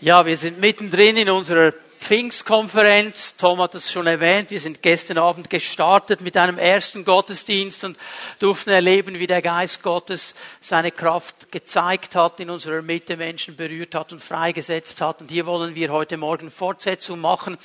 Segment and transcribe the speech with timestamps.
[0.00, 1.74] Ja, wir sind mittendrin in unserer
[2.10, 3.36] Pfingstkonferenz.
[3.36, 4.50] Tom hat es schon erwähnt.
[4.50, 7.96] Wir sind gestern Abend gestartet mit einem ersten Gottesdienst und
[8.40, 13.94] durften erleben, wie der Geist Gottes seine Kraft gezeigt hat, in unserer Mitte Menschen berührt
[13.94, 15.20] hat und freigesetzt hat.
[15.20, 17.56] Und hier wollen wir heute Morgen Fortsetzung machen.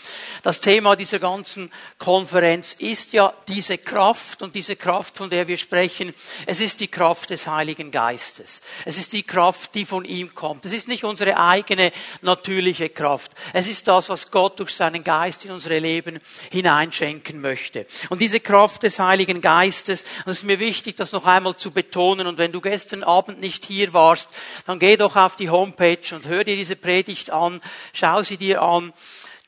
[0.44, 5.58] Das Thema dieser ganzen Konferenz ist ja diese Kraft und diese Kraft, von der wir
[5.58, 6.14] sprechen.
[6.46, 8.62] Es ist die Kraft des Heiligen Geistes.
[8.86, 10.68] Es ist die Kraft, die von ihm kommt.
[10.68, 11.92] Es ist nicht unsere eigene
[12.22, 13.32] natürliche Kraft.
[13.52, 16.20] Es ist das, was Gott durch seinen Geist in unsere Leben
[16.52, 17.86] hineinschenken möchte.
[18.10, 22.28] Und diese Kraft des Heiligen Geistes, es ist mir wichtig, das noch einmal zu betonen,
[22.28, 24.36] und wenn du gestern Abend nicht hier warst,
[24.66, 27.62] dann geh doch auf die Homepage und hör dir diese Predigt an,
[27.94, 28.92] schau sie dir an.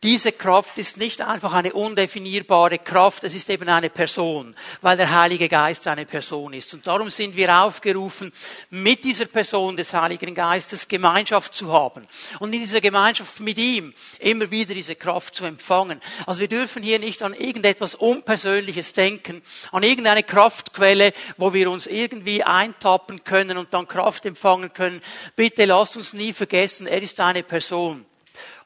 [0.03, 5.09] Diese Kraft ist nicht einfach eine undefinierbare Kraft, es ist eben eine Person, weil der
[5.09, 6.71] Heilige Geist eine Person ist.
[6.75, 8.31] Und darum sind wir aufgerufen,
[8.69, 12.05] mit dieser Person des Heiligen Geistes Gemeinschaft zu haben.
[12.39, 15.99] Und in dieser Gemeinschaft mit ihm immer wieder diese Kraft zu empfangen.
[16.27, 21.87] Also wir dürfen hier nicht an irgendetwas Unpersönliches denken, an irgendeine Kraftquelle, wo wir uns
[21.87, 25.01] irgendwie eintappen können und dann Kraft empfangen können.
[25.35, 28.05] Bitte lasst uns nie vergessen, er ist eine Person.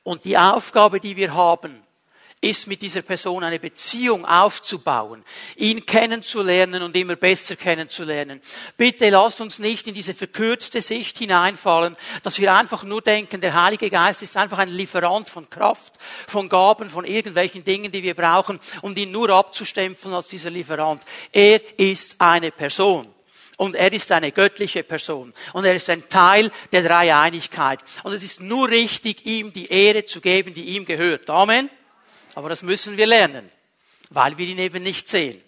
[0.03, 1.83] Und die Aufgabe, die wir haben,
[2.43, 5.23] ist mit dieser Person eine Beziehung aufzubauen,
[5.55, 8.41] ihn kennenzulernen und immer besser kennenzulernen.
[8.75, 13.53] Bitte lasst uns nicht in diese verkürzte Sicht hineinfallen, dass wir einfach nur denken, der
[13.53, 15.93] Heilige Geist ist einfach ein Lieferant von Kraft,
[16.27, 21.03] von Gaben, von irgendwelchen Dingen, die wir brauchen, um ihn nur abzustempeln als dieser Lieferant.
[21.31, 23.07] Er ist eine Person
[23.61, 27.77] und er ist eine göttliche Person und er ist ein Teil der Dreieinigkeit.
[28.01, 31.29] Und es ist nur richtig, ihm die Ehre zu geben, die ihm gehört.
[31.29, 31.69] Amen.
[32.33, 33.47] Aber das müssen wir lernen,
[34.09, 35.39] weil wir ihn eben nicht sehen.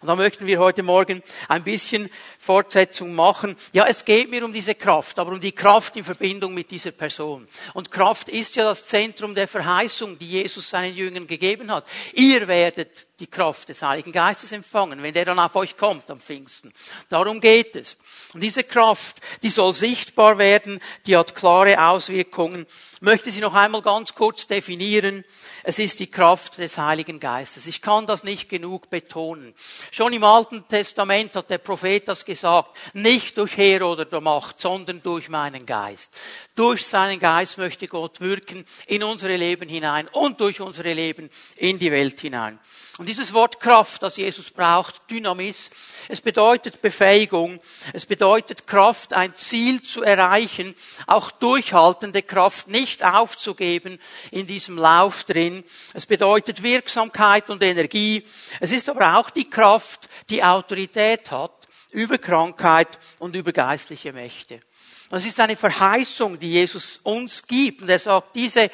[0.00, 2.08] Und da möchten wir heute Morgen ein bisschen
[2.38, 3.54] Fortsetzung machen.
[3.74, 6.92] Ja, es geht mir um diese Kraft, aber um die Kraft in Verbindung mit dieser
[6.92, 7.46] Person.
[7.74, 11.86] Und Kraft ist ja das Zentrum der Verheißung, die Jesus seinen Jüngern gegeben hat.
[12.14, 16.20] Ihr werdet die Kraft des Heiligen Geistes empfangen, wenn der dann auf euch kommt am
[16.20, 16.72] Pfingsten.
[17.08, 17.96] Darum geht es.
[18.32, 22.66] Und diese Kraft, die soll sichtbar werden, die hat klare Auswirkungen.
[22.94, 25.24] Ich möchte sie noch einmal ganz kurz definieren.
[25.62, 27.66] Es ist die Kraft des Heiligen Geistes.
[27.66, 29.54] Ich kann das nicht genug betonen.
[29.92, 32.76] Schon im Alten Testament hat der Prophet das gesagt.
[32.94, 36.16] Nicht durch Heer oder der Macht, sondern durch meinen Geist.
[36.56, 41.78] Durch seinen Geist möchte Gott wirken in unsere Leben hinein und durch unsere Leben in
[41.78, 42.58] die Welt hinein.
[42.98, 45.70] Und dieses Wort Kraft, das Jesus braucht, Dynamis,
[46.08, 47.58] es bedeutet Befähigung,
[47.94, 50.74] es bedeutet Kraft, ein Ziel zu erreichen,
[51.06, 53.98] auch durchhaltende Kraft nicht aufzugeben
[54.30, 55.64] in diesem Lauf drin.
[55.94, 58.26] Es bedeutet Wirksamkeit und Energie.
[58.60, 64.60] Es ist aber auch die Kraft, die Autorität hat über Krankheit und über geistliche Mächte.
[65.08, 67.80] Das ist eine Verheißung, die Jesus uns gibt.
[67.80, 68.70] Und er sagt, diese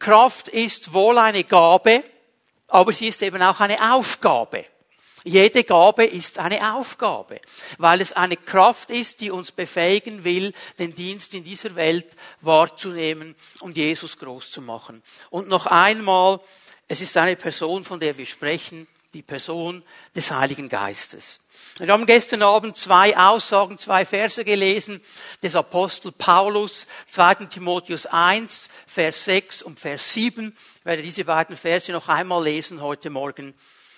[0.00, 2.02] Kraft ist wohl eine Gabe,
[2.68, 4.64] aber sie ist eben auch eine Aufgabe.
[5.24, 7.40] Jede Gabe ist eine Aufgabe,
[7.76, 12.06] weil es eine Kraft ist, die uns befähigen will, den Dienst in dieser Welt
[12.40, 15.02] wahrzunehmen und Jesus groß zu machen.
[15.28, 16.40] Und noch einmal,
[16.86, 19.82] es ist eine Person, von der wir sprechen, die Person
[20.14, 21.40] des Heiligen Geistes.
[21.78, 25.00] Wir haben gestern Abend zwei Aussagen, zwei Verse gelesen
[25.42, 27.46] des Apostel Paulus, 2.
[27.46, 30.54] Timotheus 1, Vers 6 und Vers 7.
[30.78, 33.54] Ich werde diese beiden Verse noch einmal lesen heute Morgen.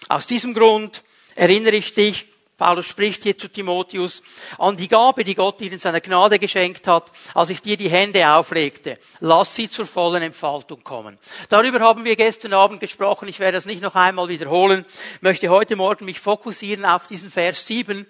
[0.09, 1.03] Aus diesem Grund
[1.34, 2.27] erinnere ich dich,
[2.60, 4.22] Paulus spricht hier zu Timotheus
[4.59, 7.88] an die Gabe, die Gott dir in seiner Gnade geschenkt hat, als ich dir die
[7.88, 8.98] Hände auflegte.
[9.21, 11.16] Lass sie zur vollen Entfaltung kommen.
[11.48, 13.28] Darüber haben wir gestern Abend gesprochen.
[13.28, 14.84] Ich werde das nicht noch einmal wiederholen.
[15.16, 18.06] Ich möchte heute Morgen mich fokussieren auf diesen Vers 7.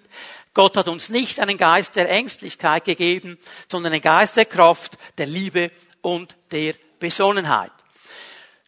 [0.53, 3.39] Gott hat uns nicht einen Geist der Ängstlichkeit gegeben,
[3.69, 7.71] sondern einen Geist der Kraft, der Liebe und der Besonnenheit.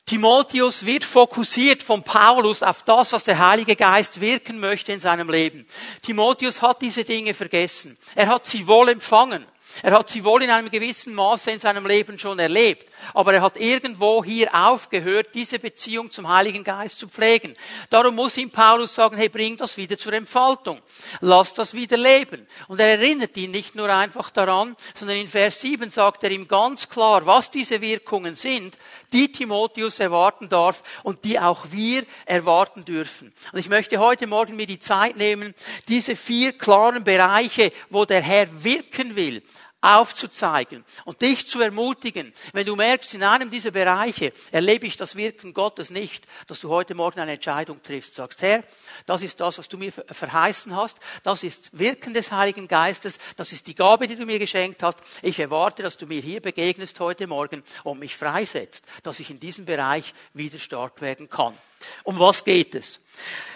[0.05, 5.29] Timotheus wird fokussiert von Paulus auf das, was der Heilige Geist wirken möchte in seinem
[5.29, 5.65] Leben.
[6.01, 7.97] Timotheus hat diese Dinge vergessen.
[8.13, 9.45] Er hat sie wohl empfangen.
[9.81, 13.41] Er hat sie wohl in einem gewissen Maße in seinem Leben schon erlebt, aber er
[13.41, 17.55] hat irgendwo hier aufgehört, diese Beziehung zum Heiligen Geist zu pflegen.
[17.89, 20.79] Darum muss ihm Paulus sagen, hey, bring das wieder zur Entfaltung.
[21.21, 22.47] Lass das wieder leben.
[22.67, 26.47] Und er erinnert ihn nicht nur einfach daran, sondern in Vers 7 sagt er ihm
[26.47, 28.77] ganz klar, was diese Wirkungen sind,
[29.13, 33.31] die Timotheus erwarten darf und die auch wir erwarten dürfen.
[33.51, 35.53] Und ich möchte heute Morgen mir die Zeit nehmen,
[35.87, 39.43] diese vier klaren Bereiche, wo der Herr wirken will,
[39.83, 45.15] aufzuzeigen und dich zu ermutigen, wenn du merkst, in einem dieser Bereiche erlebe ich das
[45.15, 48.63] Wirken Gottes nicht, dass du heute Morgen eine Entscheidung triffst, sagst, Herr,
[49.05, 53.51] das ist das, was du mir verheißen hast, das ist Wirken des Heiligen Geistes, das
[53.51, 54.99] ist die Gabe, die du mir geschenkt hast.
[55.21, 59.39] Ich erwarte, dass du mir hier begegnest heute Morgen und mich freisetzt, dass ich in
[59.39, 61.57] diesem Bereich wieder stark werden kann.
[62.03, 62.99] Um was geht es?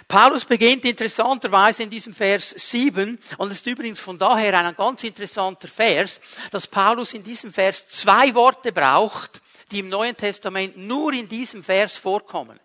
[0.07, 5.03] Paulus beginnt interessanterweise in diesem Vers 7, und es ist übrigens von daher ein ganz
[5.03, 9.41] interessanter Vers, dass Paulus in diesem Vers zwei Worte braucht,
[9.71, 12.57] die im Neuen Testament nur in diesem Vers vorkommen.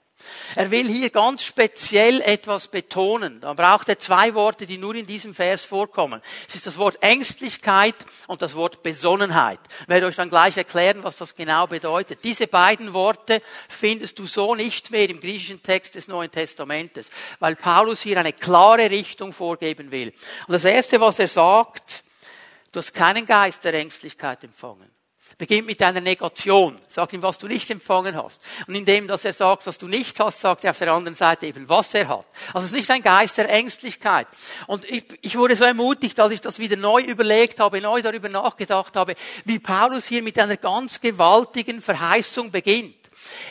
[0.54, 3.40] Er will hier ganz speziell etwas betonen.
[3.40, 6.20] Da braucht er zwei Worte, die nur in diesem Vers vorkommen.
[6.48, 7.94] Es ist das Wort Ängstlichkeit
[8.26, 9.60] und das Wort Besonnenheit.
[9.82, 12.20] Ich werde euch dann gleich erklären, was das genau bedeutet.
[12.24, 17.56] Diese beiden Worte findest du so nicht mehr im griechischen Text des Neuen Testamentes, weil
[17.56, 20.12] Paulus hier eine klare Richtung vorgeben will.
[20.46, 22.04] Und das Erste, was er sagt,
[22.72, 24.90] du hast keinen Geist der Ängstlichkeit empfangen
[25.38, 26.78] beginnt mit einer Negation.
[26.88, 28.44] Sagt ihm, was du nicht empfangen hast.
[28.66, 31.46] Und indem, dass er sagt, was du nicht hast, sagt er auf der anderen Seite
[31.46, 32.24] eben, was er hat.
[32.48, 34.26] Also es ist nicht ein Geist der Ängstlichkeit.
[34.66, 38.28] Und ich, ich wurde so ermutigt, dass ich das wieder neu überlegt habe, neu darüber
[38.28, 39.14] nachgedacht habe,
[39.44, 42.94] wie Paulus hier mit einer ganz gewaltigen Verheißung beginnt.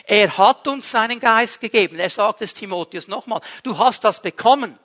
[0.04, 1.98] Er hat uns seinen Geist gegeben.
[1.98, 3.40] Er sagt es Timotheus nochmal.
[3.62, 4.78] Du hast das bekommen.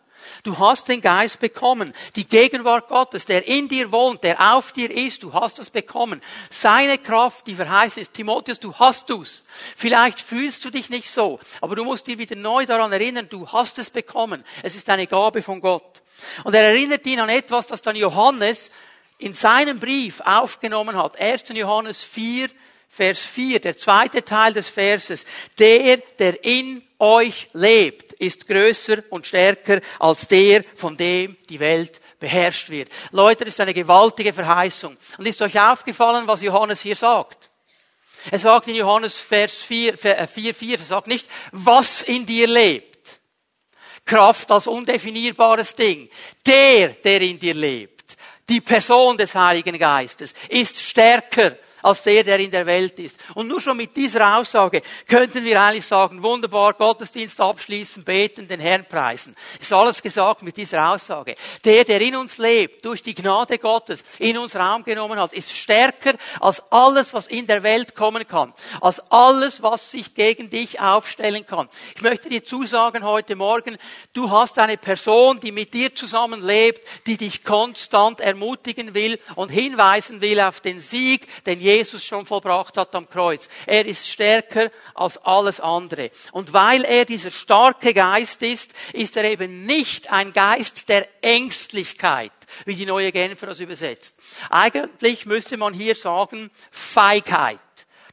[0.43, 1.93] Du hast den Geist bekommen.
[2.15, 6.21] Die Gegenwart Gottes, der in dir wohnt, der auf dir ist, du hast es bekommen.
[6.49, 9.43] Seine Kraft, die verheißt ist, Timotheus, du hast du's.
[9.75, 13.47] Vielleicht fühlst du dich nicht so, aber du musst dir wieder neu daran erinnern, du
[13.47, 14.43] hast es bekommen.
[14.63, 16.01] Es ist eine Gabe von Gott.
[16.43, 18.71] Und er erinnert ihn an etwas, das dann Johannes
[19.17, 21.19] in seinem Brief aufgenommen hat.
[21.19, 21.45] 1.
[21.49, 22.49] Johannes 4,
[22.89, 25.25] Vers 4, der zweite Teil des Verses.
[25.59, 32.01] Der, der in euch lebt, ist größer und stärker als der, von dem die Welt
[32.19, 32.89] beherrscht wird.
[33.11, 34.97] Leute, das ist eine gewaltige Verheißung.
[35.17, 37.49] Und ist euch aufgefallen, was Johannes hier sagt?
[38.31, 43.19] Er sagt in Johannes Vers 4, 4, 4, er sagt nicht, was in dir lebt.
[44.05, 46.09] Kraft als undefinierbares Ding.
[46.45, 48.17] Der, der in dir lebt,
[48.49, 53.17] die Person des Heiligen Geistes, ist stärker als der, der in der Welt ist.
[53.33, 58.59] Und nur schon mit dieser Aussage könnten wir eigentlich sagen, wunderbar, Gottesdienst abschließen, beten, den
[58.59, 59.35] Herrn preisen.
[59.57, 61.35] Ist alles gesagt mit dieser Aussage.
[61.63, 65.55] Der, der in uns lebt, durch die Gnade Gottes in uns Raum genommen hat, ist
[65.55, 68.53] stärker als alles, was in der Welt kommen kann.
[68.81, 71.69] Als alles, was sich gegen dich aufstellen kann.
[71.95, 73.77] Ich möchte dir zusagen heute Morgen,
[74.11, 79.49] du hast eine Person, die mit dir zusammen lebt, die dich konstant ermutigen will und
[79.49, 83.49] hinweisen will auf den Sieg, den Jesus schon vollbracht hat am Kreuz.
[83.65, 86.11] Er ist stärker als alles andere.
[86.31, 92.31] Und weil er dieser starke Geist ist, ist er eben nicht ein Geist der Ängstlichkeit,
[92.65, 94.15] wie die neue Genfer das übersetzt.
[94.49, 97.59] Eigentlich müsste man hier sagen Feigheit.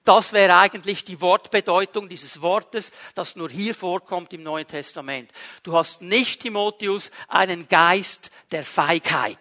[0.05, 5.31] Das wäre eigentlich die Wortbedeutung dieses Wortes, das nur hier vorkommt im Neuen Testament.
[5.63, 9.39] Du hast nicht, Timotheus, einen Geist der Feigheit.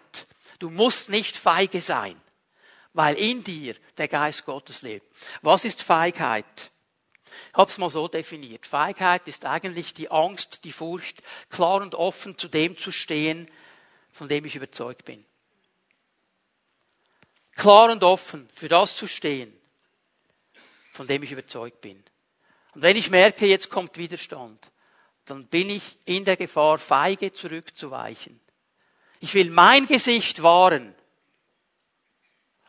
[0.58, 2.18] Du musst nicht feige sein
[2.94, 5.06] weil in dir der Geist Gottes lebt.
[5.42, 6.70] Was ist Feigheit?
[7.50, 8.66] Ich habe es mal so definiert.
[8.66, 13.50] Feigheit ist eigentlich die Angst, die Furcht, klar und offen zu dem zu stehen,
[14.12, 15.24] von dem ich überzeugt bin.
[17.56, 19.52] Klar und offen für das zu stehen,
[20.92, 22.02] von dem ich überzeugt bin.
[22.74, 24.70] Und wenn ich merke, jetzt kommt Widerstand,
[25.24, 28.40] dann bin ich in der Gefahr, feige zurückzuweichen.
[29.20, 30.94] Ich will mein Gesicht wahren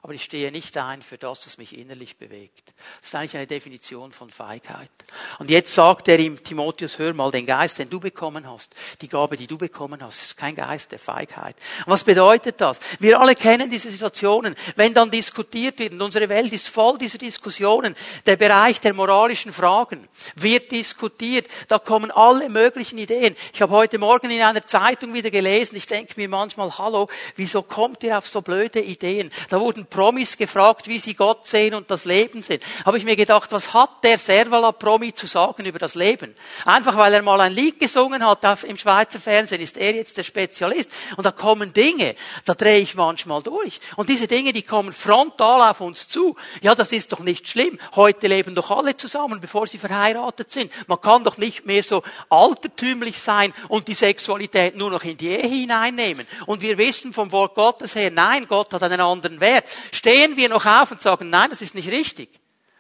[0.06, 2.62] aber ich stehe nicht ein für das, was mich innerlich bewegt.
[3.02, 4.91] Das ist eigentlich eine Definition von Feigheit.
[5.39, 9.08] Und jetzt sagt er ihm, Timotheus, hör mal, den Geist, den du bekommen hast, die
[9.08, 11.56] Gabe, die du bekommen hast, ist kein Geist der Feigheit.
[11.88, 12.77] Und was bedeutet das?
[13.00, 17.18] Wir alle kennen diese Situationen, wenn dann diskutiert wird, und unsere Welt ist voll dieser
[17.18, 17.96] Diskussionen,
[18.27, 23.36] der Bereich der moralischen Fragen wird diskutiert, da kommen alle möglichen Ideen.
[23.56, 27.63] Ich habe heute Morgen in einer Zeitung wieder gelesen, ich denke mir manchmal, hallo, wieso
[27.63, 29.32] kommt ihr auf so blöde Ideen?
[29.50, 32.60] Da wurden Promis gefragt, wie sie Gott sehen und das Leben sehen.
[32.86, 36.36] Habe ich mir gedacht, was hat der Servala Promi zu sagen über das Leben?
[36.66, 40.24] Einfach weil er mal ein Lied gesungen hat im Schweizer Fernsehen, ist er jetzt der
[40.24, 40.92] Spezialist.
[41.16, 43.80] Und da kommen Dinge, da drehe ich manchmal durch.
[43.96, 46.36] Und diese Dinge, die kommen frontal auf uns zu.
[46.62, 47.80] Ja, das ist doch nicht schlimm.
[47.96, 50.74] Heute leben doch alle zusammen, bevor sie verheiratet sind.
[50.88, 55.30] Man kann doch nicht mehr so altertümlich sein und die Sexualität nur noch in die
[55.30, 56.28] Ehe hineinnehmen.
[56.48, 59.70] Und wir wissen vom Wort Gottes her, nein, Gott hat einen anderen Wert.
[59.92, 62.30] Stehen wir noch auf und sagen, nein, das ist nicht richtig?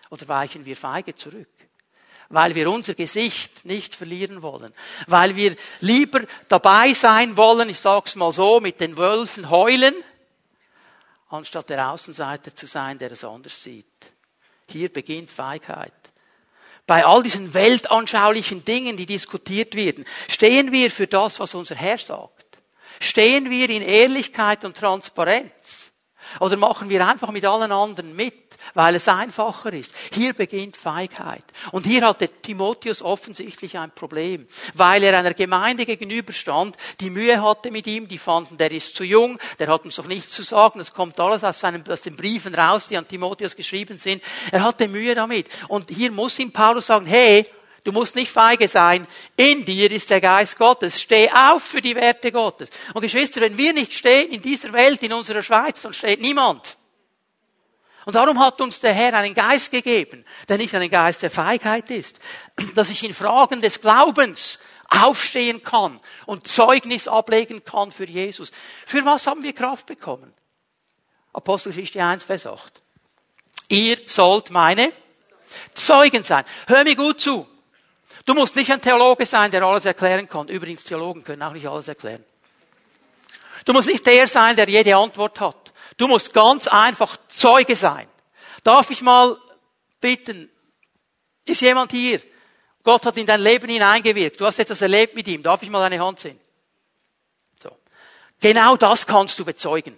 [0.09, 1.49] Oder weichen wir feige zurück?
[2.29, 4.73] Weil wir unser Gesicht nicht verlieren wollen.
[5.07, 9.93] Weil wir lieber dabei sein wollen, ich sag's mal so, mit den Wölfen heulen,
[11.29, 13.85] anstatt der Außenseiter zu sein, der es anders sieht.
[14.69, 15.93] Hier beginnt Feigheit.
[16.87, 21.97] Bei all diesen weltanschaulichen Dingen, die diskutiert werden, stehen wir für das, was unser Herr
[21.97, 22.45] sagt.
[22.99, 25.84] Stehen wir in Ehrlichkeit und Transparenz.
[26.39, 28.45] Oder machen wir einfach mit allen anderen mit?
[28.73, 29.93] weil es einfacher ist.
[30.11, 31.43] Hier beginnt Feigheit.
[31.71, 37.71] Und hier hatte Timotheus offensichtlich ein Problem, weil er einer Gemeinde gegenüberstand, die Mühe hatte
[37.71, 40.79] mit ihm, die fanden, der ist zu jung, der hat uns doch nichts zu sagen,
[40.79, 44.23] das kommt alles aus, seinen, aus den Briefen raus, die an Timotheus geschrieben sind.
[44.51, 45.47] Er hatte Mühe damit.
[45.67, 47.45] Und hier muss ihm Paulus sagen, hey,
[47.85, 49.07] Du musst nicht feige sein.
[49.37, 50.99] In dir ist der Geist Gottes.
[50.99, 52.71] Steh auf für die Werte Gottes.
[52.95, 56.77] Und Geschwister, wenn wir nicht stehen in dieser Welt, in unserer Schweiz, dann steht niemand.
[58.05, 61.91] Und darum hat uns der Herr einen Geist gegeben, der nicht ein Geist der Feigheit
[61.91, 62.19] ist,
[62.73, 64.57] dass ich in Fragen des Glaubens
[64.89, 68.51] aufstehen kann und Zeugnis ablegen kann für Jesus.
[68.87, 70.33] Für was haben wir Kraft bekommen?
[71.33, 72.81] Apostelgeschichte 1, Vers 8.
[73.67, 74.91] Ihr sollt meine
[75.75, 76.45] Zeugen sein.
[76.65, 77.47] Hör mir gut zu.
[78.25, 80.47] Du musst nicht ein Theologe sein, der alles erklären kann.
[80.47, 82.23] Übrigens, Theologen können auch nicht alles erklären.
[83.65, 85.73] Du musst nicht der sein, der jede Antwort hat.
[85.97, 88.07] Du musst ganz einfach Zeuge sein.
[88.63, 89.37] Darf ich mal
[90.01, 90.49] bitten,
[91.45, 92.21] ist jemand hier?
[92.83, 94.39] Gott hat in dein Leben hineingewirkt.
[94.39, 95.41] Du hast etwas erlebt mit ihm.
[95.41, 96.39] Darf ich mal deine Hand sehen?
[97.61, 97.75] So.
[98.39, 99.97] Genau das kannst du bezeugen.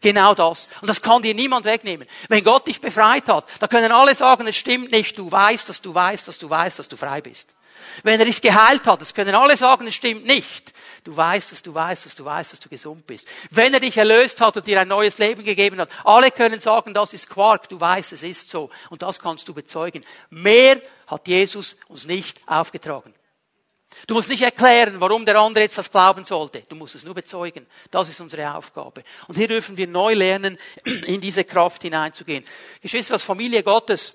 [0.00, 0.68] Genau das.
[0.80, 2.08] Und das kann dir niemand wegnehmen.
[2.28, 5.18] Wenn Gott dich befreit hat, da können alle sagen, es stimmt nicht.
[5.18, 7.54] Du weißt, dass du weißt, dass du weißt, dass du frei bist.
[8.02, 10.72] Wenn er dich geheilt hat, das können alle sagen, es stimmt nicht.
[11.04, 13.26] Du weißt, dass du weißt, dass du weißt, dass du gesund bist.
[13.50, 16.92] Wenn er dich erlöst hat und dir ein neues Leben gegeben hat, alle können sagen,
[16.92, 18.70] das ist Quark, du weißt, es ist so.
[18.90, 20.04] Und das kannst du bezeugen.
[20.28, 23.14] Mehr hat Jesus uns nicht aufgetragen.
[24.06, 26.62] Du musst nicht erklären, warum der andere jetzt das glauben sollte.
[26.68, 27.66] Du musst es nur bezeugen.
[27.90, 29.04] Das ist unsere Aufgabe.
[29.26, 32.44] Und hier dürfen wir neu lernen, in diese Kraft hineinzugehen.
[32.80, 34.14] Geschwister, als Familie Gottes,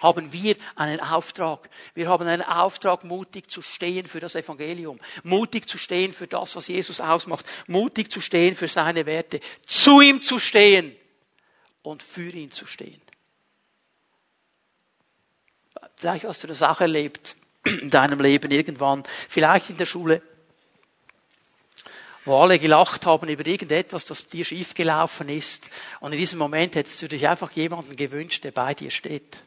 [0.00, 1.68] haben wir einen Auftrag.
[1.94, 6.54] Wir haben einen Auftrag, mutig zu stehen für das Evangelium, mutig zu stehen für das,
[6.54, 10.94] was Jesus ausmacht, mutig zu stehen für seine Werte, zu ihm zu stehen
[11.82, 13.02] und für ihn zu stehen.
[15.96, 17.34] Vielleicht hast du das auch erlebt
[17.64, 20.22] in deinem Leben irgendwann, vielleicht in der Schule,
[22.24, 25.70] wo alle gelacht haben über irgendetwas, das dir schiefgelaufen ist.
[26.00, 29.38] Und in diesem Moment hättest du dich einfach jemanden gewünscht, der bei dir steht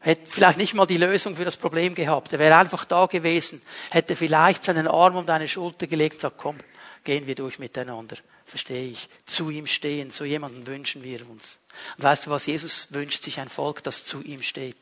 [0.00, 2.32] hätte vielleicht nicht mal die Lösung für das Problem gehabt.
[2.32, 6.38] Er wäre einfach da gewesen, hätte vielleicht seinen Arm um deine Schulter gelegt und sagt,
[6.38, 6.56] komm,
[7.04, 8.16] gehen wir durch miteinander.
[8.46, 9.08] Verstehe ich.
[9.26, 11.58] Zu ihm stehen, so jemanden wünschen wir uns.
[11.96, 14.76] Und weißt du was, Jesus wünscht sich ein Volk, das zu ihm steht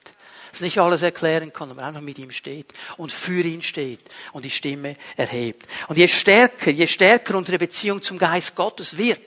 [0.50, 4.00] das nicht alles erklären kann, aber einfach mit ihm steht und für ihn steht
[4.32, 5.66] und die Stimme erhebt.
[5.88, 9.20] Und je stärker, je stärker unsere Beziehung zum Geist Gottes wird,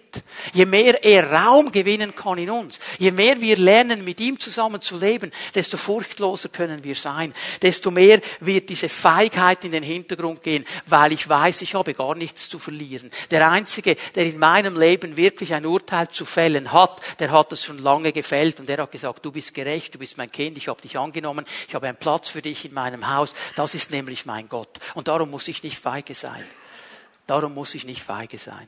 [0.53, 4.81] je mehr er Raum gewinnen kann in uns, je mehr wir lernen, mit ihm zusammen
[4.81, 10.43] zu leben, desto furchtloser können wir sein, desto mehr wird diese Feigheit in den Hintergrund
[10.43, 13.11] gehen, weil ich weiß, ich habe gar nichts zu verlieren.
[13.29, 17.63] Der Einzige, der in meinem Leben wirklich ein Urteil zu fällen hat, der hat es
[17.63, 20.67] schon lange gefällt und der hat gesagt, du bist gerecht, du bist mein Kind, ich
[20.67, 23.35] habe dich angenommen angenommen, ich habe einen Platz für dich in meinem Haus.
[23.55, 24.79] Das ist nämlich mein Gott.
[24.95, 26.43] Und darum muss ich nicht feige sein.
[27.27, 28.67] Darum muss ich nicht feige sein.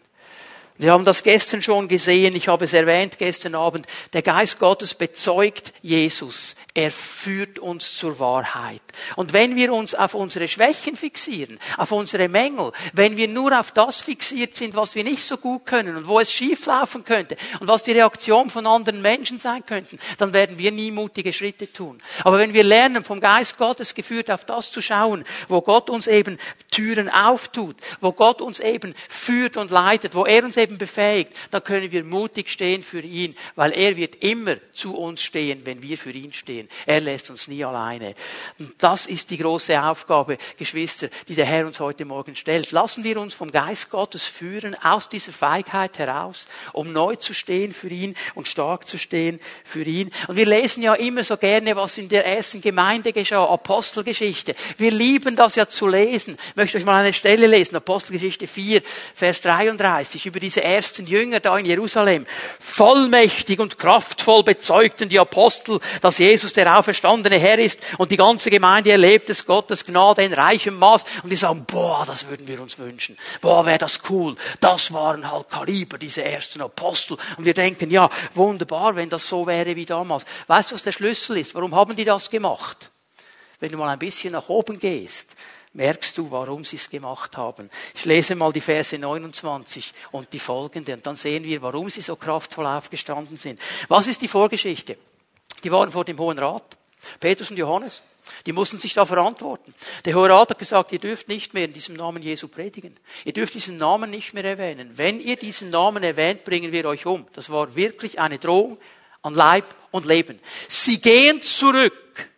[0.79, 3.85] Wir haben das gestern schon gesehen, ich habe es erwähnt gestern Abend.
[4.13, 6.55] Der Geist Gottes bezeugt Jesus.
[6.73, 8.81] Er führt uns zur Wahrheit.
[9.15, 13.71] Und wenn wir uns auf unsere Schwächen fixieren, auf unsere Mängel, wenn wir nur auf
[13.71, 17.67] das fixiert sind, was wir nicht so gut können und wo es schieflaufen könnte und
[17.67, 22.01] was die Reaktion von anderen Menschen sein könnten, dann werden wir nie mutige Schritte tun.
[22.23, 26.07] Aber wenn wir lernen, vom Geist Gottes geführt auf das zu schauen, wo Gott uns
[26.07, 26.39] eben
[26.71, 31.63] Türen auftut, wo Gott uns eben führt und leitet, wo er uns eben befähigt, dann
[31.63, 35.97] können wir mutig stehen für ihn, weil er wird immer zu uns stehen, wenn wir
[35.97, 36.69] für ihn stehen.
[36.85, 38.15] Er lässt uns nie alleine.
[38.57, 42.71] Und das ist die große Aufgabe, Geschwister, die der Herr uns heute Morgen stellt.
[42.71, 47.73] Lassen wir uns vom Geist Gottes führen, aus dieser Feigheit heraus, um neu zu stehen
[47.73, 50.11] für ihn und stark zu stehen für ihn.
[50.27, 54.55] Und wir lesen ja immer so gerne, was in der ersten Gemeinde geschah, Apostelgeschichte.
[54.77, 56.37] Wir lieben das ja zu lesen.
[56.49, 58.81] Ich möchte euch mal eine Stelle lesen, Apostelgeschichte 4,
[59.15, 62.27] Vers 33, über die diese ersten Jünger da in Jerusalem,
[62.59, 68.51] vollmächtig und kraftvoll bezeugten die Apostel, dass Jesus der auferstandene Herr ist und die ganze
[68.51, 72.61] Gemeinde erlebt es Gottes Gnade in reichem Maß und die sagen, boah, das würden wir
[72.61, 73.17] uns wünschen.
[73.41, 74.35] Boah, wäre das cool.
[74.59, 77.17] Das waren halt Kaliber, diese ersten Apostel.
[77.37, 80.25] Und wir denken, ja, wunderbar, wenn das so wäre wie damals.
[80.47, 81.55] Weißt du, was der Schlüssel ist?
[81.55, 82.91] Warum haben die das gemacht?
[83.59, 85.35] Wenn du mal ein bisschen nach oben gehst,
[85.73, 87.69] merkst du, warum sie es gemacht haben.
[87.95, 92.01] Ich lese mal die Verse 29 und die folgende und dann sehen wir, warum sie
[92.01, 93.59] so kraftvoll aufgestanden sind.
[93.87, 94.97] Was ist die Vorgeschichte?
[95.63, 96.77] Die waren vor dem Hohen Rat,
[97.19, 98.03] Petrus und Johannes.
[98.45, 99.73] Die mussten sich da verantworten.
[100.05, 102.97] Der Hohe Rat hat gesagt, ihr dürft nicht mehr in diesem Namen Jesu predigen.
[103.25, 104.97] Ihr dürft diesen Namen nicht mehr erwähnen.
[104.97, 107.27] Wenn ihr diesen Namen erwähnt, bringen wir euch um.
[107.33, 108.77] Das war wirklich eine Drohung
[109.21, 110.39] an Leib und Leben.
[110.69, 112.29] Sie gehen zurück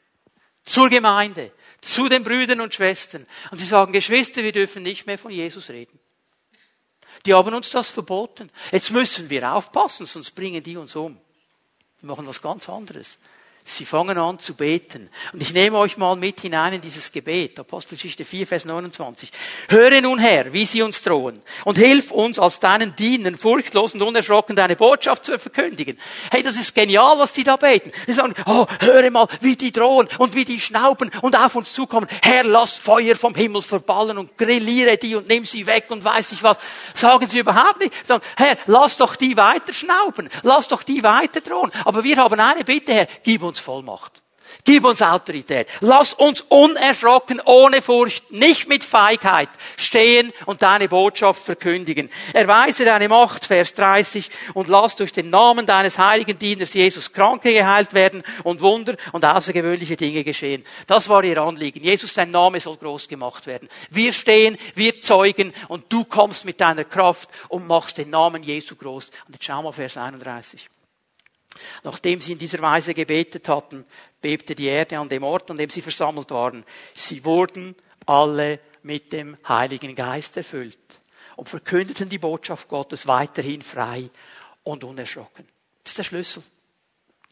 [0.64, 1.52] zur Gemeinde,
[1.86, 3.26] zu den Brüdern und Schwestern.
[3.52, 6.00] Und sie sagen, Geschwister, wir dürfen nicht mehr von Jesus reden.
[7.26, 8.52] Die haben uns das verboten.
[8.72, 11.20] Jetzt müssen wir aufpassen, sonst bringen die uns um.
[12.02, 13.18] Die machen was ganz anderes.
[13.68, 15.10] Sie fangen an zu beten.
[15.34, 17.58] Und ich nehme euch mal mit hinein in dieses Gebet.
[17.58, 19.32] Apostelgeschichte 4, Vers 29.
[19.70, 21.42] Höre nun her, wie sie uns drohen.
[21.64, 25.98] Und hilf uns als deinen Dienern furchtlos und unerschrocken deine Botschaft zu verkündigen.
[26.30, 27.92] Hey, das ist genial, was die da beten.
[28.06, 31.74] Die sagen, oh, höre mal, wie die drohen und wie die schnauben und auf uns
[31.74, 32.08] zukommen.
[32.22, 36.34] Herr, lass Feuer vom Himmel verballen und grilliere die und nimm sie weg und weiß
[36.34, 36.60] ich was.
[36.94, 38.06] Sagen sie überhaupt nicht.
[38.06, 40.30] Sagen, Herr, lass doch die weiter schnauben.
[40.44, 41.72] Lass doch die weiter drohen.
[41.84, 44.22] Aber wir haben eine Bitte, Herr, gib uns uns Vollmacht.
[44.64, 45.68] Gib uns Autorität.
[45.82, 52.12] Lass uns unerschrocken, ohne Furcht, nicht mit Feigheit stehen und deine Botschaft verkündigen.
[52.32, 57.54] Erweise deine Macht, Vers 30, und lass durch den Namen deines heiligen Dieners Jesus Kranke
[57.54, 60.64] geheilt werden und Wunder und außergewöhnliche Dinge geschehen.
[60.86, 61.84] Das war ihr Anliegen.
[61.84, 63.68] Jesus, dein Name soll groß gemacht werden.
[63.90, 68.76] Wir stehen, wir zeugen und du kommst mit deiner Kraft und machst den Namen Jesu
[68.76, 69.10] groß.
[69.26, 70.70] Und jetzt schau mal Vers 31.
[71.84, 73.86] Nachdem sie in dieser Weise gebetet hatten,
[74.22, 76.66] bebte die Erde an dem Ort, an dem sie versammelt waren.
[76.94, 80.78] Sie wurden alle mit dem Heiligen Geist erfüllt
[81.36, 84.10] und verkündeten die Botschaft Gottes weiterhin frei
[84.64, 85.48] und unerschrocken.
[85.84, 86.44] Das ist der Schlüssel.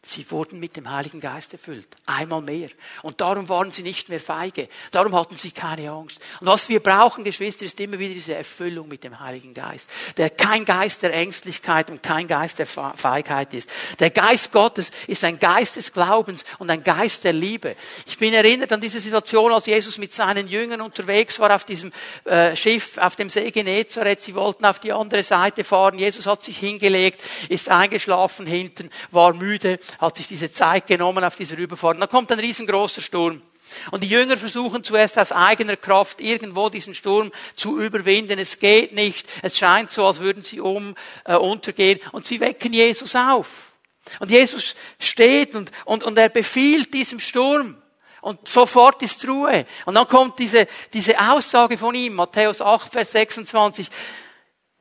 [0.06, 1.88] Sie wurden mit dem Heiligen Geist erfüllt.
[2.04, 2.68] Einmal mehr.
[3.02, 4.68] Und darum waren sie nicht mehr feige.
[4.90, 6.20] Darum hatten sie keine Angst.
[6.40, 9.88] Und was wir brauchen, Geschwister, ist immer wieder diese Erfüllung mit dem Heiligen Geist.
[10.18, 13.70] Der kein Geist der Ängstlichkeit und kein Geist der Feigheit ist.
[13.98, 17.74] Der Geist Gottes ist ein Geist des Glaubens und ein Geist der Liebe.
[18.04, 21.90] Ich bin erinnert an diese Situation, als Jesus mit seinen Jüngern unterwegs war auf diesem
[22.24, 24.22] äh, Schiff auf dem See Genezareth.
[24.22, 25.98] Sie wollten auf die andere Seite fahren.
[25.98, 31.36] Jesus hat sich hingelegt, ist eingeschlafen hinten, war müde hat sich diese Zeit genommen auf
[31.36, 31.96] dieser Überfahrt.
[31.96, 33.42] Und dann kommt ein riesengroßer Sturm.
[33.90, 38.38] Und die Jünger versuchen zuerst aus eigener Kraft irgendwo diesen Sturm zu überwinden.
[38.38, 39.26] Es geht nicht.
[39.42, 42.00] Es scheint so, als würden sie um, äh, untergehen.
[42.12, 43.72] Und sie wecken Jesus auf.
[44.20, 47.76] Und Jesus steht und, und, und er befiehlt diesem Sturm.
[48.20, 49.66] Und sofort ist Ruhe.
[49.86, 53.88] Und dann kommt diese, diese Aussage von ihm, Matthäus 8, Vers 26.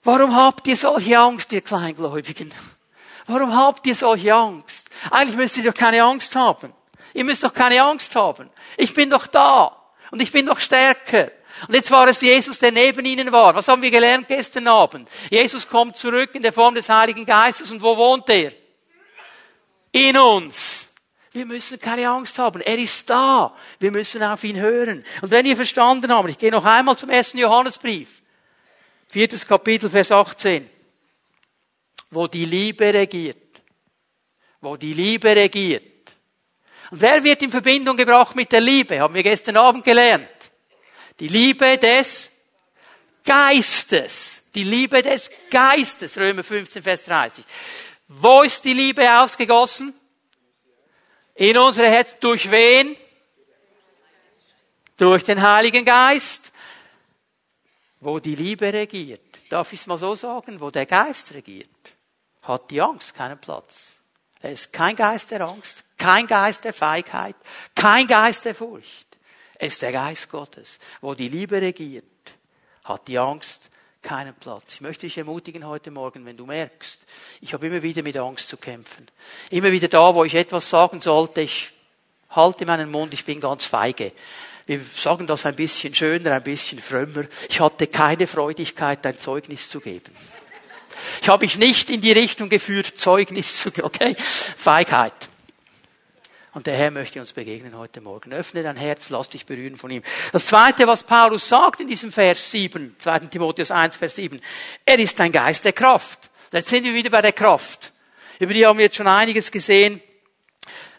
[0.04, 2.54] Warum habt ihr solche Angst, ihr Kleingläubigen?
[3.26, 4.90] Warum habt ihr solche Angst?
[5.10, 6.74] Eigentlich müsst ihr doch keine Angst haben.
[7.14, 8.50] Ihr müsst doch keine Angst haben.
[8.78, 9.78] Ich bin doch da.
[10.12, 11.32] Und ich bin doch stärker.
[11.68, 13.56] Und jetzt war es Jesus, der neben ihnen war.
[13.56, 15.10] Was haben wir gelernt gestern Abend?
[15.30, 17.72] Jesus kommt zurück in der Form des Heiligen Geistes.
[17.72, 18.52] Und wo wohnt er?
[19.92, 20.90] In uns.
[21.32, 22.62] Wir müssen keine Angst haben.
[22.62, 23.56] Er ist da.
[23.80, 25.06] Wir müssen auf ihn hören.
[25.22, 28.22] Und wenn ihr verstanden habt, ich gehe noch einmal zum ersten Johannesbrief.
[29.08, 30.70] Viertes Kapitel, Vers 18
[32.14, 33.38] wo die Liebe regiert.
[34.62, 35.84] Wo die Liebe regiert.
[36.92, 39.00] Und wer wird in Verbindung gebracht mit der Liebe?
[39.00, 40.28] Haben wir gestern Abend gelernt.
[41.20, 42.32] Die Liebe des
[43.24, 44.44] Geistes.
[44.54, 46.18] Die Liebe des Geistes.
[46.18, 47.44] Römer 15, Vers 30.
[48.08, 49.94] Wo ist die Liebe ausgegossen?
[51.36, 52.18] In unsere Herzen.
[52.20, 52.96] Durch wen?
[54.98, 56.52] Durch den Heiligen Geist.
[58.00, 59.22] Wo die Liebe regiert.
[59.50, 60.60] Darf ich es mal so sagen?
[60.60, 61.93] Wo der Geist regiert
[62.44, 63.96] hat die Angst keinen Platz.
[64.42, 67.36] Er ist kein Geist der Angst, kein Geist der Feigheit,
[67.76, 69.08] kein Geist der Furcht.
[69.56, 70.80] Er ist der Geist Gottes.
[71.00, 72.04] Wo die Liebe regiert,
[72.84, 73.70] hat die Angst
[74.02, 74.76] keinen Platz.
[74.76, 77.08] Ich möchte dich ermutigen heute Morgen, wenn du merkst,
[77.40, 79.08] ich habe immer wieder mit Angst zu kämpfen.
[79.50, 81.72] Immer wieder da, wo ich etwas sagen sollte, ich
[82.32, 84.12] halte meinen Mund, ich bin ganz feige.
[84.66, 87.26] Wir sagen das ein bisschen schöner, ein bisschen frömmer.
[87.50, 90.12] Ich hatte keine Freudigkeit, ein Zeugnis zu geben.
[91.22, 94.16] Ich habe mich nicht in die Richtung geführt, Zeugnis zu, okay?
[94.18, 95.14] Feigheit.
[96.54, 98.32] Und der Herr möchte uns begegnen heute Morgen.
[98.32, 100.04] Öffne dein Herz, lass dich berühren von ihm.
[100.32, 103.20] Das zweite, was Paulus sagt in diesem Vers 7, 2.
[103.20, 104.40] Timotheus 1, Vers 7,
[104.86, 106.30] er ist ein Geist der Kraft.
[106.52, 107.92] Jetzt sind wir wieder bei der Kraft.
[108.38, 110.00] Über die haben wir jetzt schon einiges gesehen.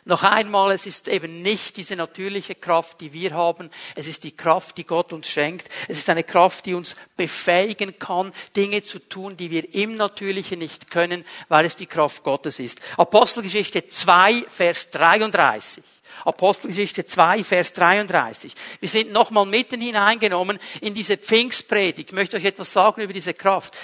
[0.07, 3.71] Noch einmal, es ist eben nicht diese natürliche Kraft, die wir haben.
[3.95, 5.69] Es ist die Kraft, die Gott uns schenkt.
[5.89, 10.59] Es ist eine Kraft, die uns befähigen kann, Dinge zu tun, die wir im Natürlichen
[10.59, 12.83] nicht können, weil es die Kraft Gottes ist.
[12.99, 15.83] Apostelgeschichte 2, Vers 33.
[16.27, 18.53] Apostelgeschichte 2, Vers 33.
[18.81, 22.11] Wir sind nochmal mitten hineingenommen in diese Pfingstpredigt.
[22.11, 23.75] Ich möchte euch etwas sagen über diese Kraft.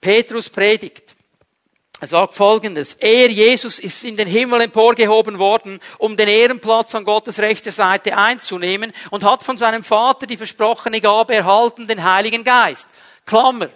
[0.00, 1.17] Petrus predigt.
[2.00, 7.04] Er sagt folgendes, er, Jesus, ist in den Himmel emporgehoben worden, um den Ehrenplatz an
[7.04, 12.44] Gottes rechter Seite einzunehmen und hat von seinem Vater die versprochene Gabe erhalten, den Heiligen
[12.44, 12.88] Geist.
[13.26, 13.70] Klammer.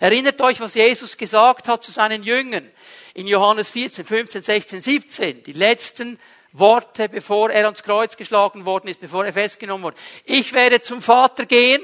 [0.00, 2.70] Erinnert euch, was Jesus gesagt hat zu seinen Jüngern
[3.12, 5.42] in Johannes 14, 15, 16, 17.
[5.42, 6.18] Die letzten
[6.52, 9.96] Worte, bevor er ans Kreuz geschlagen worden ist, bevor er festgenommen wurde.
[10.24, 11.82] Ich werde zum Vater gehen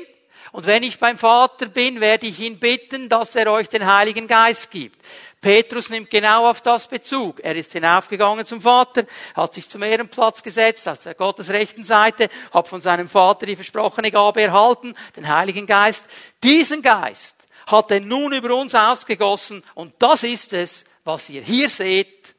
[0.52, 4.28] und wenn ich beim Vater bin, werde ich ihn bitten, dass er euch den Heiligen
[4.28, 5.04] Geist gibt.
[5.44, 7.44] Petrus nimmt genau auf das Bezug.
[7.44, 9.04] Er ist hinaufgegangen zum Vater,
[9.34, 13.54] hat sich zum Ehrenplatz gesetzt, auf der Gottes rechten Seite, hat von seinem Vater die
[13.54, 16.06] versprochene Gabe erhalten, den Heiligen Geist.
[16.42, 21.68] Diesen Geist hat er nun über uns ausgegossen und das ist es, was ihr hier
[21.68, 22.34] seht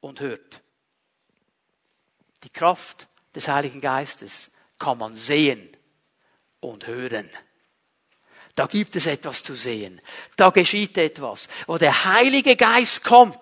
[0.00, 0.62] und hört.
[2.42, 5.70] Die Kraft des Heiligen Geistes kann man sehen
[6.58, 7.30] und hören.
[8.56, 10.00] Da gibt es etwas zu sehen.
[10.34, 11.48] Da geschieht etwas.
[11.66, 13.38] Wo der Heilige Geist kommt,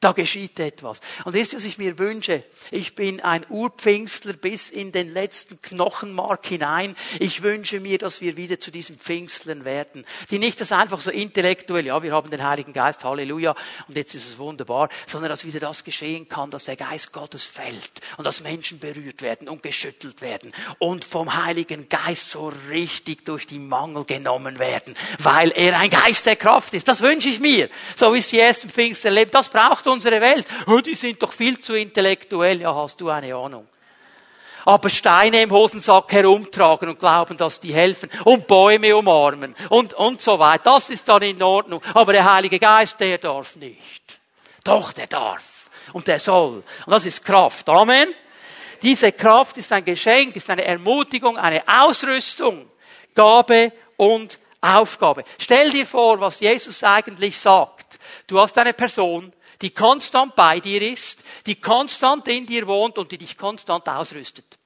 [0.00, 1.00] da geschieht etwas.
[1.24, 2.42] Und wisst ihr, was ich mir wünsche?
[2.70, 6.96] Ich bin ein Urpfingstler bis in den letzten Knochenmark hinein.
[7.18, 10.04] Ich wünsche mir, dass wir wieder zu diesen Pfingstlern werden.
[10.30, 13.54] Die nicht das einfach so intellektuell, ja, wir haben den Heiligen Geist, Halleluja,
[13.88, 17.44] und jetzt ist es wunderbar, sondern dass wieder das geschehen kann, dass der Geist Gottes
[17.44, 23.24] fällt und dass Menschen berührt werden und geschüttelt werden und vom Heiligen Geist so richtig
[23.24, 26.88] durch die Mangel genommen werden, weil er ein Geist der Kraft ist.
[26.88, 27.68] Das wünsche ich mir.
[27.96, 29.30] So es die ersten Pfingster leben.
[29.30, 30.46] Das braucht unsere Welt.
[30.66, 32.60] Oh, die sind doch viel zu intellektuell.
[32.60, 33.66] Ja, hast du eine Ahnung.
[34.64, 40.20] Aber Steine im Hosensack herumtragen und glauben, dass die helfen und Bäume umarmen und, und
[40.20, 40.72] so weiter.
[40.72, 41.80] Das ist dann in Ordnung.
[41.94, 44.18] Aber der Heilige Geist, der darf nicht.
[44.64, 45.70] Doch, der darf.
[45.92, 46.64] Und der soll.
[46.84, 47.68] Und das ist Kraft.
[47.68, 48.12] Amen.
[48.82, 52.68] Diese Kraft ist ein Geschenk, ist eine Ermutigung, eine Ausrüstung,
[53.14, 55.24] Gabe und Aufgabe.
[55.38, 57.98] Stell dir vor, was Jesus eigentlich sagt.
[58.26, 63.10] Du hast eine Person, die konstant bei dir ist, die konstant in dir wohnt und
[63.10, 64.58] die dich konstant ausrüstet.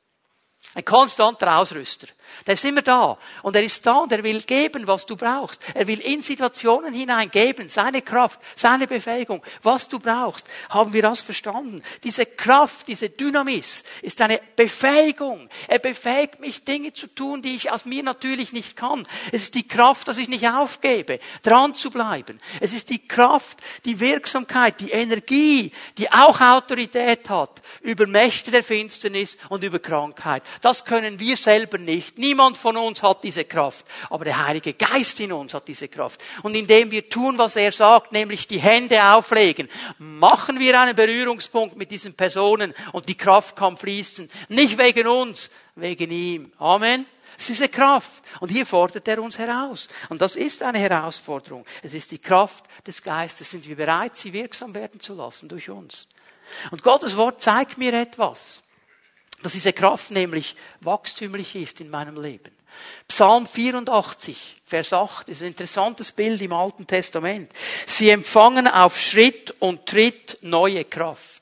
[0.74, 2.07] Ein konstanter Ausrüster.
[2.46, 3.18] Der ist immer da.
[3.42, 5.62] Und er ist da und er will geben, was du brauchst.
[5.74, 10.46] Er will in Situationen hineingeben, seine Kraft, seine Befähigung, was du brauchst.
[10.68, 11.82] Haben wir das verstanden?
[12.04, 15.48] Diese Kraft, diese Dynamis ist eine Befähigung.
[15.68, 19.06] Er befähigt mich, Dinge zu tun, die ich aus mir natürlich nicht kann.
[19.32, 22.38] Es ist die Kraft, dass ich nicht aufgebe, dran zu bleiben.
[22.60, 28.64] Es ist die Kraft, die Wirksamkeit, die Energie, die auch Autorität hat über Mächte der
[28.64, 30.42] Finsternis und über Krankheit.
[30.60, 32.18] Das können wir selber nicht.
[32.20, 33.87] Niemand von uns hat diese Kraft.
[34.11, 36.22] Aber der Heilige Geist in uns hat diese Kraft.
[36.42, 41.76] Und indem wir tun, was er sagt, nämlich die Hände auflegen, machen wir einen Berührungspunkt
[41.76, 44.30] mit diesen Personen und die Kraft kann fließen.
[44.50, 46.52] Nicht wegen uns, wegen ihm.
[46.59, 47.06] Amen.
[47.38, 48.22] Es ist eine Kraft.
[48.40, 49.88] Und hier fordert er uns heraus.
[50.11, 51.64] Und das ist eine Herausforderung.
[51.83, 53.50] Es ist die Kraft des Geistes.
[53.50, 56.06] Sind wir bereit, sie wirksam werden zu lassen durch uns?
[56.70, 58.62] Und Gottes Wort zeigt mir etwas
[59.42, 62.50] dass diese Kraft nämlich wachstümlich ist in meinem Leben.
[63.09, 67.50] Psalm 84, Vers 8 ist ein interessantes Bild im Alten Testament.
[67.87, 71.40] Sie empfangen auf Schritt und Tritt neue Kraft.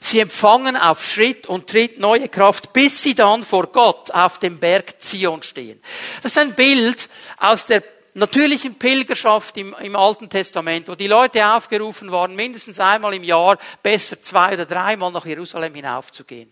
[0.00, 4.58] Sie empfangen auf Schritt und Tritt neue Kraft, bis sie dann vor Gott auf dem
[4.58, 5.80] Berg Zion stehen.
[6.22, 7.82] Das ist ein Bild aus der
[8.14, 13.58] natürlichen Pilgerschaft im, im Alten Testament, wo die Leute aufgerufen waren, mindestens einmal im Jahr,
[13.82, 16.50] besser zwei oder dreimal nach Jerusalem hinaufzugehen.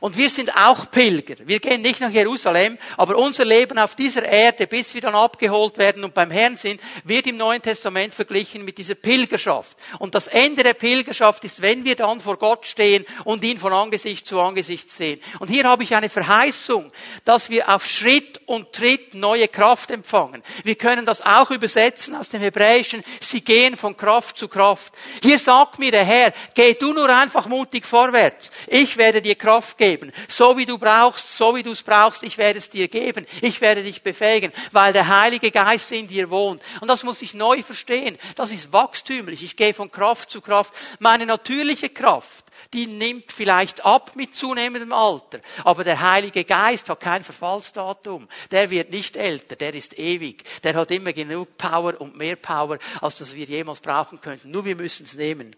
[0.00, 1.36] Und wir sind auch Pilger.
[1.44, 5.78] Wir gehen nicht nach Jerusalem, aber unser Leben auf dieser Erde, bis wir dann abgeholt
[5.78, 9.76] werden und beim Herrn sind, wird im Neuen Testament verglichen mit dieser Pilgerschaft.
[9.98, 13.72] Und das Ende der Pilgerschaft ist, wenn wir dann vor Gott stehen und ihn von
[13.72, 15.20] Angesicht zu Angesicht sehen.
[15.38, 16.90] Und hier habe ich eine Verheißung,
[17.24, 20.42] dass wir auf Schritt und Tritt neue Kraft empfangen.
[20.64, 23.04] Wir können das auch übersetzen aus dem Hebräischen.
[23.20, 24.92] Sie gehen von Kraft zu Kraft.
[25.22, 28.50] Hier sagt mir der Herr, geh du nur einfach mutig vorwärts.
[28.66, 30.12] Ich werde dir Kraft geben geben.
[30.28, 33.26] So wie du brauchst, so wie du es brauchst, ich werde es dir geben.
[33.42, 36.62] Ich werde dich befähigen, weil der Heilige Geist in dir wohnt.
[36.80, 38.16] Und das muss ich neu verstehen.
[38.36, 39.42] Das ist wachstümlich.
[39.42, 40.74] Ich gehe von Kraft zu Kraft.
[40.98, 45.40] Meine natürliche Kraft, die nimmt vielleicht ab mit zunehmendem Alter.
[45.64, 48.28] Aber der Heilige Geist hat kein Verfallsdatum.
[48.50, 50.44] Der wird nicht älter, der ist ewig.
[50.62, 54.50] Der hat immer genug Power und mehr Power, als das wir jemals brauchen könnten.
[54.50, 55.54] Nur wir müssen es nehmen.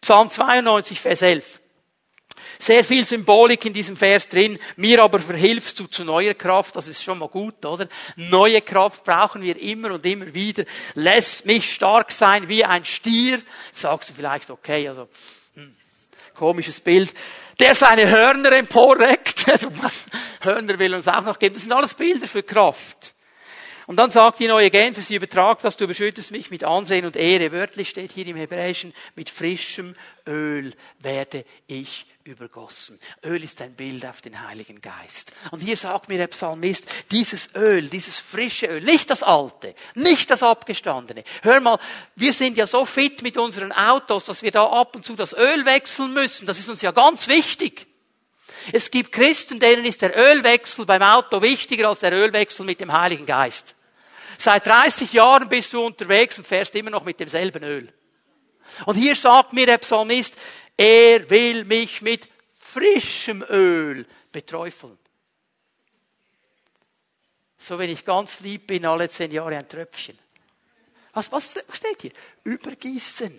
[0.00, 1.60] Psalm 92, Vers 11.
[2.58, 4.58] Sehr viel Symbolik in diesem Vers drin.
[4.76, 6.76] Mir aber verhilfst du zu neuer Kraft.
[6.76, 7.88] Das ist schon mal gut, oder?
[8.16, 10.64] Neue Kraft brauchen wir immer und immer wieder.
[10.94, 13.40] Lässt mich stark sein wie ein Stier.
[13.72, 15.08] Sagst du vielleicht, okay, also,
[15.54, 15.74] hm,
[16.34, 17.12] komisches Bild.
[17.60, 19.46] Der seine Hörner emporreckt.
[20.40, 21.54] Hörner will uns auch noch geben.
[21.54, 23.14] Das sind alles Bilder für Kraft.
[23.88, 27.16] Und dann sagt die neue Genfer, sie übertragt das, du überschüttest mich mit Ansehen und
[27.16, 27.52] Ehre.
[27.52, 29.94] Wörtlich steht hier im Hebräischen, mit frischem
[30.26, 33.00] Öl werde ich übergossen.
[33.24, 35.32] Öl ist ein Bild auf den Heiligen Geist.
[35.52, 40.30] Und hier sagt mir der Psalmist, dieses Öl, dieses frische Öl, nicht das alte, nicht
[40.30, 41.24] das abgestandene.
[41.40, 41.78] Hör mal,
[42.14, 45.32] wir sind ja so fit mit unseren Autos, dass wir da ab und zu das
[45.32, 46.46] Öl wechseln müssen.
[46.46, 47.86] Das ist uns ja ganz wichtig.
[48.70, 52.92] Es gibt Christen, denen ist der Ölwechsel beim Auto wichtiger als der Ölwechsel mit dem
[52.92, 53.76] Heiligen Geist.
[54.40, 57.92] Seit 30 Jahren bist du unterwegs und fährst immer noch mit demselben Öl.
[58.86, 60.36] Und hier sagt mir der Psalmist,
[60.76, 62.28] er will mich mit
[62.60, 64.96] frischem Öl beträufeln.
[67.58, 70.16] So wenn ich ganz lieb bin, alle zehn Jahre ein Tröpfchen.
[71.14, 72.12] Was, was steht hier?
[72.44, 73.36] Übergießen.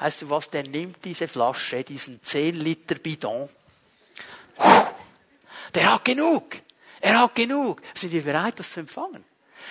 [0.00, 3.48] Weißt du was, der nimmt diese Flasche, diesen 10 Liter Bidon.
[5.72, 6.56] Der hat genug.
[7.00, 7.80] Er hat genug.
[7.94, 9.24] Sind wir bereit, das zu empfangen?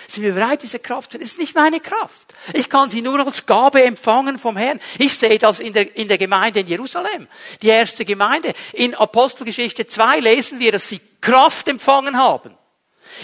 [0.08, 2.34] Sind wir bereit, diese Kraft zu Es ist nicht meine Kraft.
[2.52, 4.80] Ich kann sie nur als Gabe empfangen vom Herrn.
[4.98, 7.28] Ich sehe das in der, in der Gemeinde in Jerusalem.
[7.62, 8.52] Die erste Gemeinde.
[8.72, 12.56] In Apostelgeschichte 2 lesen wir, dass sie Kraft empfangen haben.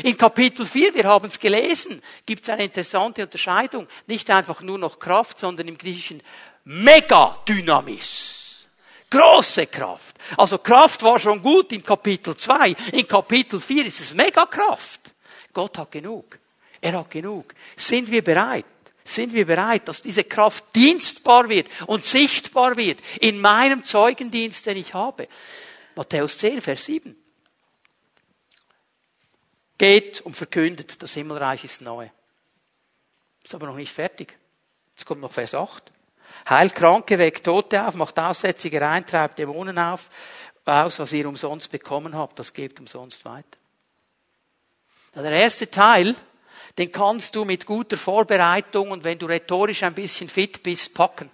[0.03, 3.89] In Kapitel 4, wir haben es gelesen, gibt es eine interessante Unterscheidung.
[4.07, 6.23] Nicht einfach nur noch Kraft, sondern im Griechischen
[6.65, 8.67] Megadynamis.
[9.11, 10.17] Große Kraft.
[10.37, 12.77] Also Kraft war schon gut in Kapitel 2.
[12.93, 15.15] In Kapitel 4 ist es Megakraft.
[15.53, 16.39] Gott hat genug.
[16.81, 17.55] Er hat genug.
[17.77, 18.65] Sind wir bereit?
[19.05, 24.77] Sind wir bereit, dass diese Kraft dienstbar wird und sichtbar wird in meinem Zeugendienst, den
[24.77, 25.29] ich habe?
[25.95, 27.17] Matthäus 10, Vers 7.
[29.79, 32.09] Geht und verkündet, das Himmelreich ist neu.
[33.43, 34.37] Ist aber noch nicht fertig.
[34.91, 35.91] Jetzt kommt noch Vers 8.
[36.51, 40.11] Heilt Kranke, weckt Tote auf, macht Aussätzige rein, treibt Dämonen auf,
[40.67, 43.59] aus, was ihr umsonst bekommen habt, das gebt umsonst weiter.
[45.15, 46.15] Der erste Teil
[46.79, 51.29] den kannst du mit guter Vorbereitung und wenn du rhetorisch ein bisschen fit bist, packen.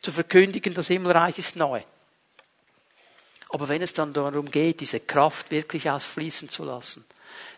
[0.00, 1.82] Zu verkündigen, das Himmelreich ist neu.
[3.48, 7.04] Aber wenn es dann darum geht, diese Kraft wirklich ausfließen zu lassen,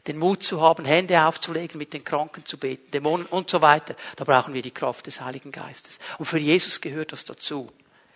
[0.07, 3.97] den Mut zu haben, Hände aufzulegen, mit den Kranken zu beten, Dämonen und so weiter,
[4.17, 5.99] da brauchen wir die Kraft des Heiligen Geistes.
[6.19, 7.71] Und für Jesus gehört das dazu.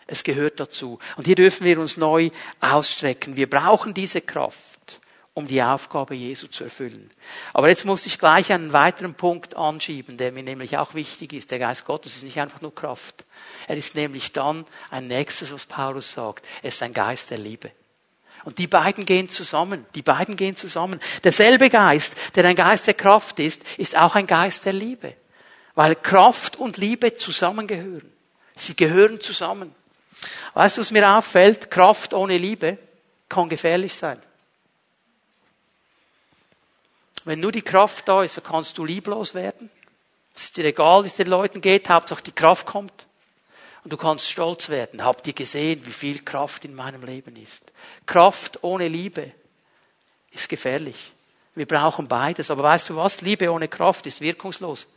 [0.06, 0.98] Es gehört dazu.
[1.16, 3.36] Und hier dürfen wir uns neu ausstrecken.
[3.36, 5.00] Wir brauchen diese Kraft
[5.38, 7.12] um die Aufgabe Jesu zu erfüllen.
[7.54, 11.52] Aber jetzt muss ich gleich einen weiteren Punkt anschieben, der mir nämlich auch wichtig ist.
[11.52, 13.24] Der Geist Gottes ist nicht einfach nur Kraft.
[13.68, 16.44] Er ist nämlich dann ein nächstes, was Paulus sagt.
[16.60, 17.70] Er ist ein Geist der Liebe.
[18.42, 19.86] Und die beiden gehen zusammen.
[19.94, 20.98] Die beiden gehen zusammen.
[21.22, 25.14] Derselbe Geist, der ein Geist der Kraft ist, ist auch ein Geist der Liebe.
[25.76, 28.10] Weil Kraft und Liebe zusammengehören.
[28.56, 29.72] Sie gehören zusammen.
[30.54, 31.70] Weißt du, was mir auffällt?
[31.70, 32.76] Kraft ohne Liebe
[33.28, 34.20] kann gefährlich sein.
[37.28, 39.68] Wenn nur die Kraft da ist, dann kannst du lieblos werden.
[40.34, 43.06] Es ist dir egal, wie es den Leuten geht, Hauptsache die Kraft kommt.
[43.84, 45.04] Und du kannst stolz werden.
[45.04, 47.62] Habt ihr gesehen, wie viel Kraft in meinem Leben ist?
[48.06, 49.30] Kraft ohne Liebe
[50.30, 51.12] ist gefährlich.
[51.54, 52.50] Wir brauchen beides.
[52.50, 53.20] Aber weißt du was?
[53.20, 54.88] Liebe ohne Kraft ist wirkungslos.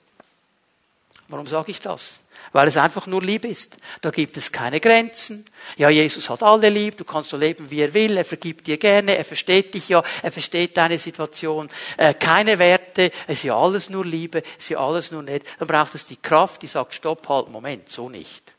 [1.27, 2.20] Warum sage ich das?
[2.51, 3.77] Weil es einfach nur lieb ist.
[4.01, 5.45] Da gibt es keine Grenzen.
[5.77, 8.77] Ja, Jesus hat alle lieb, du kannst so leben, wie er will, er vergibt dir
[8.77, 11.69] gerne, er versteht dich ja, er versteht deine Situation.
[11.97, 15.43] Äh, keine Werte, es ist ja alles nur Liebe, es ist ja alles nur nett.
[15.59, 18.53] Dann braucht es die Kraft, die sagt, stopp, halt, Moment, so nicht.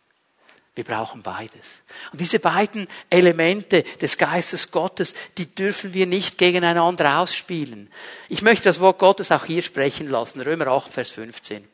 [0.74, 1.82] Wir brauchen beides.
[2.12, 7.90] Und diese beiden Elemente des Geistes Gottes, die dürfen wir nicht gegeneinander ausspielen.
[8.30, 10.40] Ich möchte das Wort Gottes auch hier sprechen lassen.
[10.40, 11.68] Römer 8, Vers 15.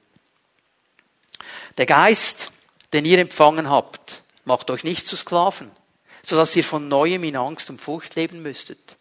[1.79, 2.51] Der Geist,
[2.93, 5.71] den ihr empfangen habt, macht euch nicht zu Sklaven,
[6.25, 8.97] sodass ihr von neuem in Angst und Furcht leben müsstet.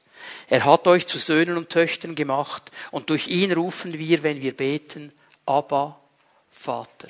[0.47, 4.55] Er hat euch zu Söhnen und Töchtern gemacht und durch ihn rufen wir, wenn wir
[4.55, 5.11] beten,
[5.45, 5.99] Abba,
[6.51, 7.07] Vater.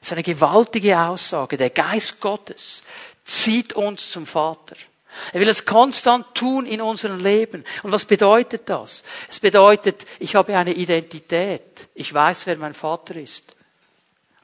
[0.00, 1.56] Das ist eine gewaltige Aussage.
[1.56, 2.82] Der Geist Gottes
[3.24, 4.76] zieht uns zum Vater.
[5.32, 7.64] Er will es konstant tun in unserem Leben.
[7.82, 9.04] Und was bedeutet das?
[9.28, 11.88] Es bedeutet, ich habe eine Identität.
[11.94, 13.57] Ich weiß, wer mein Vater ist.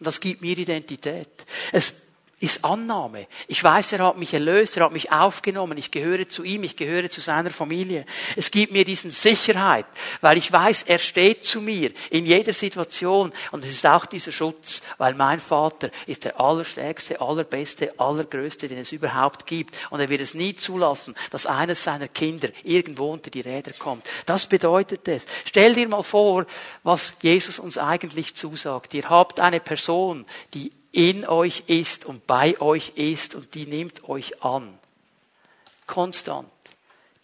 [0.04, 1.28] Das gibt mir Identität.
[1.72, 2.03] Es
[2.40, 3.26] ist Annahme.
[3.48, 6.76] Ich weiß, er hat mich erlöst, er hat mich aufgenommen, ich gehöre zu ihm, ich
[6.76, 8.04] gehöre zu seiner Familie.
[8.36, 9.86] Es gibt mir diesen Sicherheit,
[10.20, 14.32] weil ich weiß, er steht zu mir in jeder Situation und es ist auch dieser
[14.32, 20.08] Schutz, weil mein Vater ist der allerstärkste, allerbeste, allergrößte, den es überhaupt gibt und er
[20.08, 24.06] wird es nie zulassen, dass eines seiner Kinder irgendwo unter die Räder kommt.
[24.26, 25.24] Das bedeutet es.
[25.44, 26.46] Stell dir mal vor,
[26.82, 28.92] was Jesus uns eigentlich zusagt.
[28.92, 34.08] Ihr habt eine Person, die in euch ist und bei euch ist und die nimmt
[34.08, 34.78] euch an.
[35.86, 36.48] Konstant.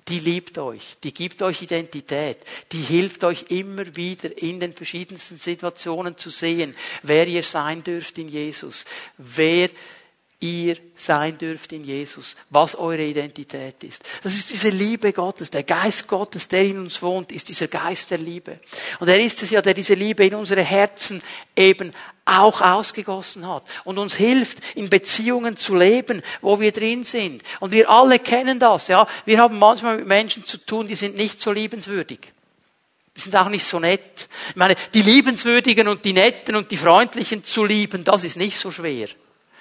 [0.08, 2.38] Die liebt euch, die gibt euch Identität,
[2.72, 8.18] die hilft euch immer wieder in den verschiedensten Situationen zu sehen, wer ihr sein dürft
[8.18, 8.86] in Jesus,
[9.18, 9.70] wer
[10.40, 14.02] ihr sein dürft in Jesus, was eure Identität ist.
[14.22, 18.10] Das ist diese Liebe Gottes, der Geist Gottes, der in uns wohnt, ist dieser Geist
[18.10, 18.58] der Liebe.
[19.00, 21.22] Und er ist es ja, der diese Liebe in unsere Herzen
[21.54, 21.92] eben
[22.24, 27.42] auch ausgegossen hat und uns hilft, in Beziehungen zu leben, wo wir drin sind.
[27.60, 29.06] Und wir alle kennen das, ja.
[29.26, 32.20] Wir haben manchmal mit Menschen zu tun, die sind nicht so liebenswürdig.
[33.14, 34.28] Die sind auch nicht so nett.
[34.50, 38.58] Ich meine, die Liebenswürdigen und die Netten und die Freundlichen zu lieben, das ist nicht
[38.58, 39.08] so schwer.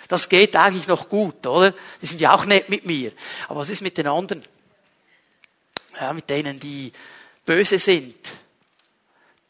[0.09, 1.73] Das geht eigentlich noch gut, oder?
[2.01, 3.13] Die sind ja auch nett mit mir.
[3.47, 4.43] Aber was ist mit den anderen?
[6.01, 6.91] Ja, mit denen, die
[7.45, 8.15] böse sind,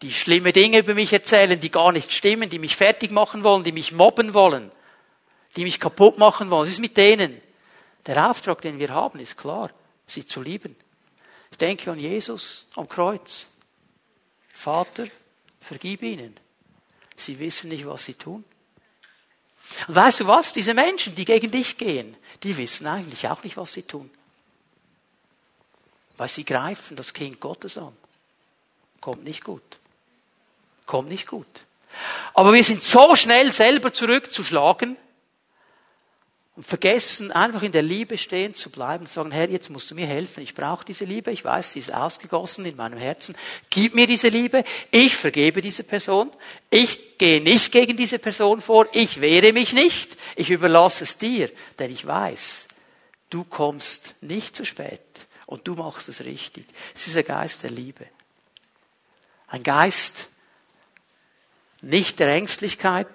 [0.01, 3.63] die schlimme Dinge über mich erzählen, die gar nicht stimmen, die mich fertig machen wollen,
[3.63, 4.69] die mich mobben wollen,
[5.55, 6.63] die mich kaputt machen wollen.
[6.63, 7.41] Was ist mit denen?
[8.05, 9.71] Der Auftrag, den wir haben, ist klar,
[10.07, 10.75] sie zu lieben.
[11.51, 13.47] Ich denke an Jesus am Kreuz.
[14.49, 15.07] Vater,
[15.61, 16.37] vergib ihnen.
[17.15, 18.43] Sie wissen nicht, was sie tun.
[19.87, 20.53] Und weißt du was?
[20.53, 24.09] Diese Menschen, die gegen dich gehen, die wissen eigentlich auch nicht, was sie tun.
[26.17, 27.95] Weil sie greifen das Kind Gottes an.
[28.99, 29.79] Kommt nicht gut.
[30.85, 31.47] Kommt nicht gut.
[32.33, 34.97] Aber wir sind so schnell selber zurückzuschlagen,
[36.59, 39.95] und vergessen, einfach in der Liebe stehen zu bleiben und sagen, Herr, jetzt musst du
[39.95, 40.43] mir helfen.
[40.43, 41.31] Ich brauche diese Liebe.
[41.31, 43.33] Ich weiß, sie ist ausgegossen in meinem Herzen.
[43.69, 44.65] Gib mir diese Liebe.
[44.91, 46.29] Ich vergebe diese Person.
[46.69, 48.87] Ich gehe nicht gegen diese Person vor.
[48.91, 50.17] Ich wehre mich nicht.
[50.35, 52.67] Ich überlasse es dir, denn ich weiß,
[53.29, 54.99] du kommst nicht zu spät
[55.45, 56.65] und du machst es richtig.
[56.93, 58.05] Es ist ein Geist der Liebe.
[59.47, 60.27] Ein Geist
[61.81, 63.07] nicht der Ängstlichkeit,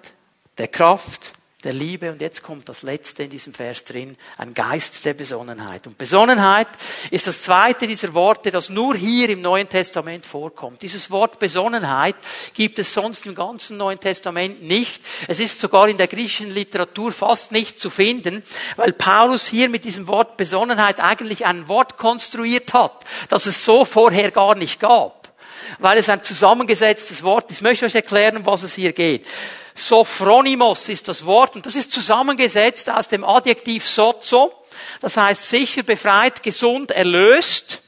[0.57, 1.33] der Kraft,
[1.65, 2.11] der Liebe.
[2.11, 5.87] Und jetzt kommt das Letzte in diesem Vers drin, ein Geist der Besonnenheit.
[5.87, 6.67] Und Besonnenheit
[7.11, 10.81] ist das zweite dieser Worte, das nur hier im Neuen Testament vorkommt.
[10.83, 12.15] Dieses Wort Besonnenheit
[12.53, 15.01] gibt es sonst im ganzen Neuen Testament nicht.
[15.27, 18.43] Es ist sogar in der griechischen Literatur fast nicht zu finden,
[18.75, 23.85] weil Paulus hier mit diesem Wort Besonnenheit eigentlich ein Wort konstruiert hat, das es so
[23.85, 25.33] vorher gar nicht gab.
[25.79, 27.57] Weil es ein zusammengesetztes Wort ist.
[27.57, 29.25] Ich möchte euch erklären, was es hier geht.
[29.75, 34.53] Sophronimos ist das Wort und das ist zusammengesetzt aus dem Adjektiv sozo,
[35.01, 37.81] das heißt sicher, befreit, gesund, erlöst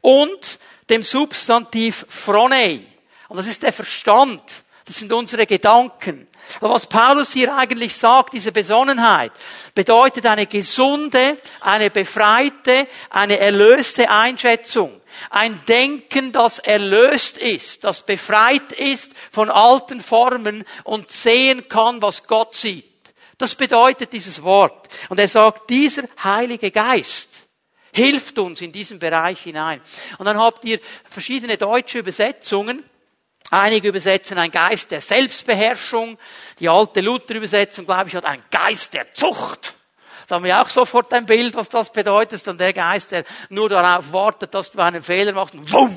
[0.00, 0.58] und
[0.88, 2.80] dem Substantiv phronei.
[3.28, 4.42] Und das ist der Verstand.
[4.86, 6.26] Das sind unsere Gedanken.
[6.60, 9.32] Aber was Paulus hier eigentlich sagt, diese Besonnenheit,
[9.74, 15.01] bedeutet eine gesunde, eine befreite, eine erlöste Einschätzung.
[15.30, 22.26] Ein Denken, das erlöst ist, das befreit ist von alten Formen und sehen kann, was
[22.26, 22.84] Gott sieht.
[23.38, 24.88] Das bedeutet dieses Wort.
[25.08, 27.28] Und er sagt, dieser Heilige Geist
[27.92, 29.80] hilft uns in diesen Bereich hinein.
[30.18, 32.84] Und dann habt ihr verschiedene deutsche Übersetzungen.
[33.50, 36.18] Einige übersetzen ein Geist der Selbstbeherrschung.
[36.58, 39.71] Die alte Luther-Übersetzung, glaube ich, hat einen Geist der Zucht.
[40.32, 42.46] Da haben wir auch sofort ein Bild, was das bedeutet.
[42.46, 45.94] Dann der Geist, der nur darauf wartet, dass du einen Fehler machst und wumm,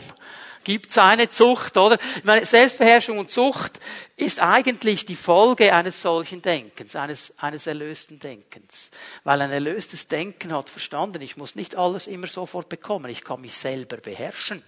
[0.65, 1.97] gibt seine Zucht, oder?
[2.17, 3.79] Ich meine, Selbstbeherrschung und Zucht
[4.17, 8.91] ist eigentlich die Folge eines solchen Denkens, eines, eines erlösten Denkens.
[9.23, 13.39] Weil ein erlöstes Denken hat verstanden, ich muss nicht alles immer sofort bekommen, ich kann
[13.39, 14.63] mich selber beherrschen.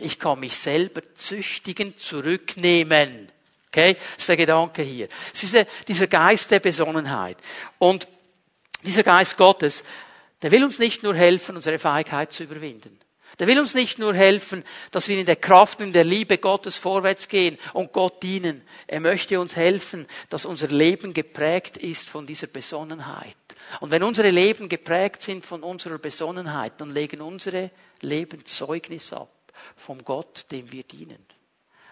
[0.00, 3.30] Ich kann mich selber züchtigen, zurücknehmen.
[3.68, 3.94] Okay?
[3.94, 5.06] Das ist der Gedanke hier.
[5.32, 7.36] Es ist dieser Geist der Besonnenheit.
[7.78, 8.08] Und
[8.86, 9.84] dieser Geist Gottes,
[10.42, 12.98] der will uns nicht nur helfen, unsere Feigheit zu überwinden.
[13.38, 16.38] Der will uns nicht nur helfen, dass wir in der Kraft und in der Liebe
[16.38, 18.62] Gottes vorwärts gehen und Gott dienen.
[18.86, 23.36] Er möchte uns helfen, dass unser Leben geprägt ist von dieser Besonnenheit.
[23.80, 27.70] Und wenn unsere Leben geprägt sind von unserer Besonnenheit, dann legen unsere
[28.00, 29.28] Leben Zeugnis ab
[29.76, 31.24] vom Gott, dem wir dienen.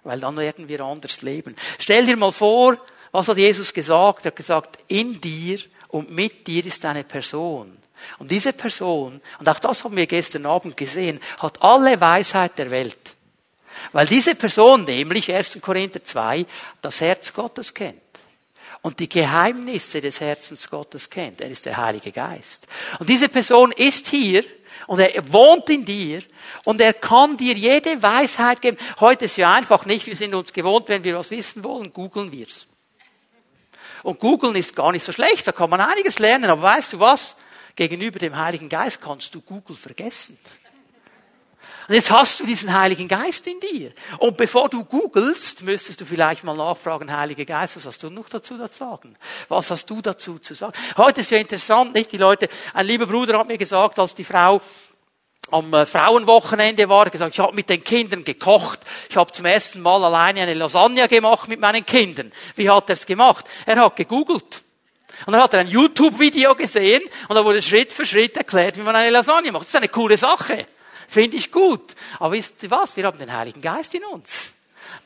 [0.02, 1.57] Weil dann werden wir anders leben.
[1.78, 2.78] Stell dir mal vor,
[3.11, 4.24] was hat Jesus gesagt?
[4.24, 5.59] Er hat gesagt, in dir
[5.94, 7.76] und mit dir ist eine Person.
[8.18, 12.70] Und diese Person, und auch das haben wir gestern Abend gesehen, hat alle Weisheit der
[12.70, 13.14] Welt.
[13.92, 15.61] Weil diese Person, nämlich 1.
[15.61, 16.46] Korinther 2,
[16.83, 18.00] das Herz Gottes kennt
[18.83, 21.40] und die Geheimnisse des Herzens Gottes kennt.
[21.40, 22.66] Er ist der Heilige Geist.
[22.98, 24.42] Und diese Person ist hier
[24.88, 26.24] und er wohnt in dir
[26.64, 28.78] und er kann dir jede Weisheit geben.
[28.98, 32.33] Heute ist ja einfach nicht, wir sind uns gewohnt, wenn wir was wissen wollen, googeln
[32.33, 32.66] wir's.
[34.05, 37.00] Und googeln ist gar nicht so schlecht, da kann man einiges lernen, aber weißt du
[37.00, 37.37] was?
[37.75, 40.38] Gegenüber dem Heiligen Geist kannst du Google vergessen.
[41.88, 43.92] Und jetzt hast du diesen Heiligen Geist in dir.
[44.19, 48.29] Und bevor du googelst, müsstest du vielleicht mal nachfragen, Heiliger Geist, was hast du noch
[48.29, 49.17] dazu zu sagen?
[49.48, 50.75] Was hast du dazu zu sagen?
[50.96, 52.13] Heute ist ja interessant, nicht?
[52.13, 54.61] Die Leute, ein lieber Bruder hat mir gesagt, als die Frau
[55.51, 58.81] am äh, Frauenwochenende war, gesagt, ich habe mit den Kindern gekocht.
[59.09, 62.33] Ich habe zum ersten Mal alleine eine Lasagne gemacht mit meinen Kindern.
[62.57, 63.45] Wie hat er es gemacht?
[63.67, 64.63] Er hat gegoogelt.
[65.27, 68.83] Und dann hat er ein YouTube-Video gesehen und da wurde Schritt für Schritt erklärt, wie
[68.83, 69.63] man eine Lasagne macht.
[69.63, 70.67] Das ist eine coole Sache.
[71.09, 71.95] Finde ich gut.
[72.19, 72.97] Aber wisst ihr was?
[72.97, 74.53] Wir haben den Heiligen Geist in uns.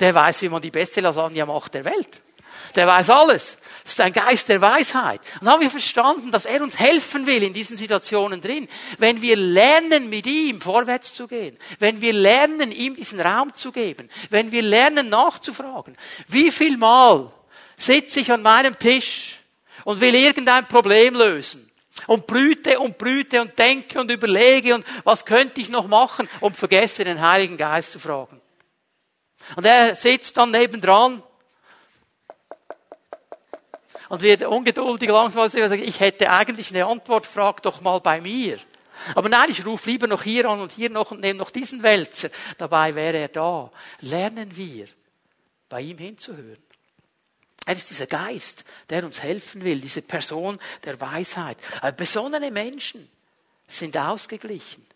[0.00, 2.20] Der weiß, wie man die beste Lasagne macht der Welt.
[2.74, 3.58] Der weiß alles.
[3.88, 5.22] Das ist ein Geist der Weisheit.
[5.40, 8.68] Und dann haben wir verstanden, dass er uns helfen will in diesen Situationen drin.
[8.98, 13.72] Wenn wir lernen, mit ihm vorwärts zu gehen, wenn wir lernen, ihm diesen Raum zu
[13.72, 17.32] geben, wenn wir lernen, nachzufragen, wie viel Mal
[17.76, 19.38] sitze ich an meinem Tisch
[19.84, 21.70] und will irgendein Problem lösen
[22.08, 26.58] und brüte und brüte und denke und überlege und was könnte ich noch machen und
[26.58, 28.38] vergesse den Heiligen Geist zu fragen.
[29.56, 31.22] Und er sitzt dann nebendran
[34.08, 38.20] und wird ungeduldig langsam und sagt, ich hätte eigentlich eine Antwort, frag doch mal bei
[38.20, 38.58] mir.
[39.14, 41.82] Aber nein, ich rufe lieber noch hier an und hier noch und nehme noch diesen
[41.82, 42.30] Wälzer.
[42.56, 43.70] Dabei wäre er da.
[44.00, 44.88] Lernen wir,
[45.68, 46.58] bei ihm hinzuhören.
[47.64, 51.58] Er ist dieser Geist, der uns helfen will, diese Person der Weisheit.
[51.96, 53.08] Besonnene Menschen
[53.68, 54.87] sind ausgeglichen.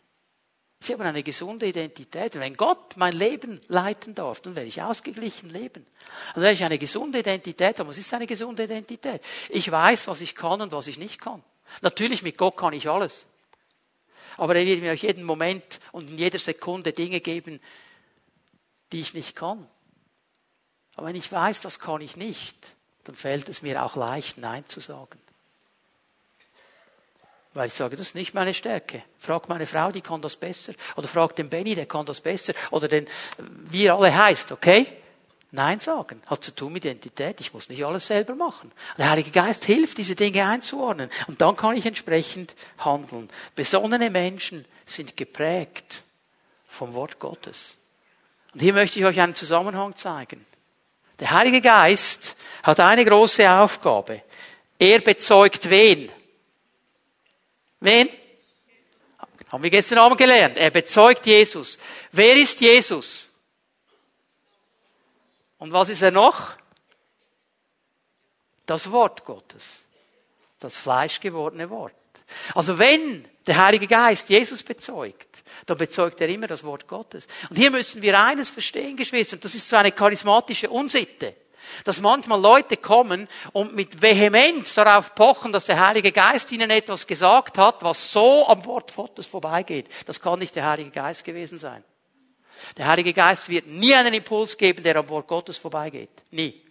[0.82, 2.34] Sie haben eine gesunde Identität.
[2.34, 5.86] Wenn Gott mein Leben leiten darf, dann werde ich ausgeglichen leben.
[6.34, 7.88] Dann werde ich eine gesunde Identität haben.
[7.88, 9.22] Was ist eine gesunde Identität?
[9.48, 11.40] Ich weiß, was ich kann und was ich nicht kann.
[11.82, 13.28] Natürlich, mit Gott kann ich alles.
[14.36, 17.60] Aber er wird mir auch jeden Moment und in jeder Sekunde Dinge geben,
[18.90, 19.68] die ich nicht kann.
[20.96, 22.72] Aber wenn ich weiß, das kann ich nicht,
[23.04, 25.20] dann fällt es mir auch leicht, Nein zu sagen.
[27.54, 29.02] Weil ich sage, das ist nicht meine Stärke.
[29.18, 30.72] Frag meine Frau, die kann das besser.
[30.96, 32.54] Oder frag den Benny, der kann das besser.
[32.70, 33.06] Oder den,
[33.68, 34.86] wie er alle heißt, okay?
[35.50, 36.22] Nein sagen.
[36.28, 37.40] Hat zu tun mit Identität.
[37.40, 38.72] Ich muss nicht alles selber machen.
[38.96, 41.10] Der Heilige Geist hilft, diese Dinge einzuordnen.
[41.26, 43.28] Und dann kann ich entsprechend handeln.
[43.54, 46.04] Besonnene Menschen sind geprägt
[46.66, 47.76] vom Wort Gottes.
[48.54, 50.46] Und hier möchte ich euch einen Zusammenhang zeigen.
[51.20, 54.22] Der Heilige Geist hat eine große Aufgabe.
[54.78, 56.10] Er bezeugt wen?
[57.82, 58.08] Wen?
[59.50, 60.56] Haben wir gestern Abend gelernt.
[60.56, 61.78] Er bezeugt Jesus.
[62.12, 63.28] Wer ist Jesus?
[65.58, 66.54] Und was ist er noch?
[68.66, 69.84] Das Wort Gottes.
[70.58, 71.92] Das fleischgewordene Wort.
[72.54, 77.26] Also wenn der Heilige Geist Jesus bezeugt, dann bezeugt er immer das Wort Gottes.
[77.50, 81.34] Und hier müssen wir eines verstehen, Geschwister, und das ist so eine charismatische Unsitte,
[81.84, 87.06] dass manchmal Leute kommen und mit Vehemenz darauf pochen, dass der Heilige Geist ihnen etwas
[87.06, 89.88] gesagt hat, was so am Wort Gottes vorbeigeht.
[90.06, 91.84] Das kann nicht der Heilige Geist gewesen sein.
[92.76, 96.10] Der Heilige Geist wird nie einen Impuls geben, der am Wort Gottes vorbeigeht.
[96.30, 96.62] Nie.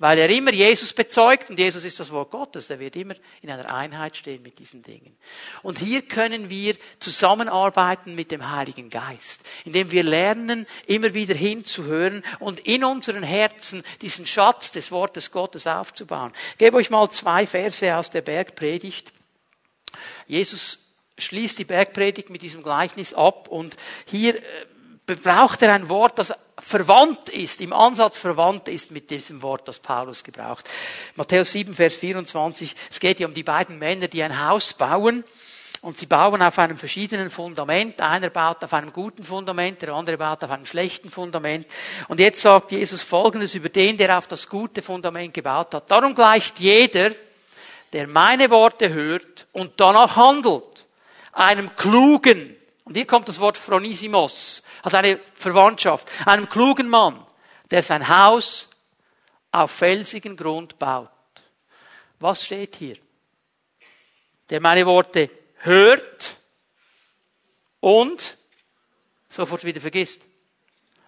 [0.00, 2.70] Weil er immer Jesus bezeugt und Jesus ist das Wort Gottes.
[2.70, 5.14] Er wird immer in einer Einheit stehen mit diesen Dingen.
[5.62, 12.24] Und hier können wir zusammenarbeiten mit dem Heiligen Geist, indem wir lernen, immer wieder hinzuhören
[12.38, 16.32] und in unseren Herzen diesen Schatz des Wortes Gottes aufzubauen.
[16.52, 19.12] Ich gebe euch mal zwei Verse aus der Bergpredigt.
[20.26, 20.78] Jesus
[21.18, 23.76] schließt die Bergpredigt mit diesem Gleichnis ab und
[24.06, 24.42] hier äh,
[25.16, 29.78] braucht er ein Wort, das verwandt ist, im Ansatz verwandt ist mit diesem Wort, das
[29.78, 30.68] Paulus gebraucht.
[31.16, 35.24] Matthäus 7, Vers 24, es geht hier um die beiden Männer, die ein Haus bauen.
[35.82, 38.02] Und sie bauen auf einem verschiedenen Fundament.
[38.02, 41.66] Einer baut auf einem guten Fundament, der andere baut auf einem schlechten Fundament.
[42.08, 45.90] Und jetzt sagt Jesus Folgendes über den, der auf das gute Fundament gebaut hat.
[45.90, 47.12] Darum gleicht jeder,
[47.94, 50.86] der meine Worte hört und danach handelt,
[51.32, 52.56] einem klugen,
[52.90, 57.24] und hier kommt das Wort Phronisimus, hat eine Verwandtschaft, einem klugen Mann,
[57.70, 58.68] der sein Haus
[59.52, 61.08] auf felsigen Grund baut.
[62.18, 62.96] Was steht hier?
[64.48, 66.36] Der meine Worte hört
[67.78, 68.36] und
[69.28, 70.22] sofort wieder vergisst.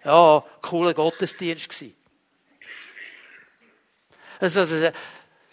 [0.04, 1.96] Ja, cooler Gottesdienst gewesen.
[4.38, 4.92] Also, also,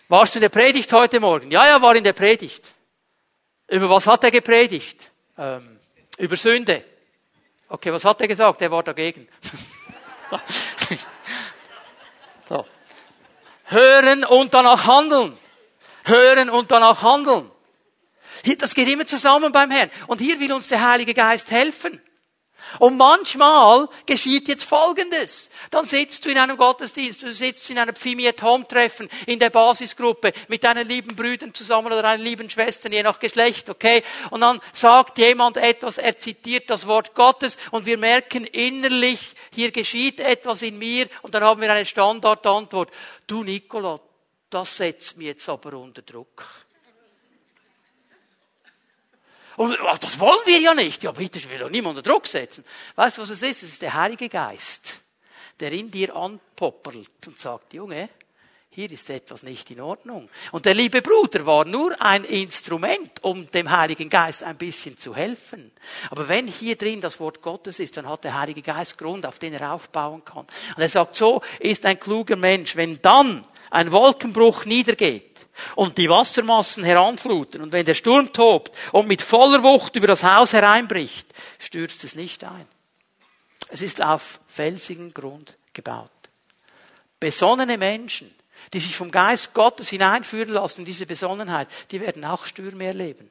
[0.09, 1.49] Warst du in der Predigt heute Morgen?
[1.49, 2.67] Ja, ja, war in der Predigt.
[3.67, 5.09] Über was hat er gepredigt?
[5.35, 5.78] Ähm,
[6.19, 6.85] über Sünde.
[7.67, 8.61] Okay, was hat er gesagt?
[8.61, 9.27] Er war dagegen.
[12.47, 12.65] so.
[13.65, 15.37] Hören und danach handeln.
[16.03, 17.49] Hören und danach handeln.
[18.57, 19.91] Das geht immer zusammen beim Herrn.
[20.07, 22.01] Und hier will uns der Heilige Geist helfen.
[22.77, 25.49] Und manchmal geschieht jetzt Folgendes.
[25.71, 29.49] Dann sitzt du in einem Gottesdienst, du sitzt in einem Pfimiet Home Treffen, in der
[29.49, 34.03] Basisgruppe, mit deinen lieben Brüdern zusammen oder deinen lieben Schwestern, je nach Geschlecht, okay?
[34.29, 39.19] Und dann sagt jemand etwas, er zitiert das Wort Gottes und wir merken innerlich,
[39.51, 42.91] hier geschieht etwas in mir und dann haben wir eine Standardantwort.
[43.25, 43.99] Du Nicola,
[44.49, 46.58] das setzt mich jetzt aber unter Druck.
[49.59, 51.03] Und das wollen wir ja nicht.
[51.03, 52.63] Ja, bitte, ich will doch niemand unter Druck setzen.
[52.95, 53.61] Weißt du, was es ist?
[53.61, 55.01] Es ist der Heilige Geist,
[55.59, 58.07] der in dir anpoppelt und sagt, Junge,
[58.69, 60.29] hier ist etwas nicht in Ordnung.
[60.53, 65.13] Und der liebe Bruder war nur ein Instrument, um dem Heiligen Geist ein bisschen zu
[65.13, 65.73] helfen.
[66.09, 69.39] Aber wenn hier drin das Wort Gottes ist, dann hat der Heilige Geist Grund, auf
[69.39, 70.45] den er aufbauen kann.
[70.77, 72.77] Und er sagt, so ist ein kluger Mensch.
[72.77, 75.29] Wenn dann ein Wolkenbruch niedergeht,
[75.75, 80.23] und die Wassermassen heranfluten und wenn der Sturm tobt und mit voller Wucht über das
[80.23, 82.65] Haus hereinbricht, stürzt es nicht ein.
[83.69, 86.09] Es ist auf felsigen Grund gebaut.
[87.19, 88.33] Besonnene Menschen,
[88.73, 93.29] die sich vom Geist Gottes hineinführen lassen in diese Besonnenheit, die werden auch Stürme erleben.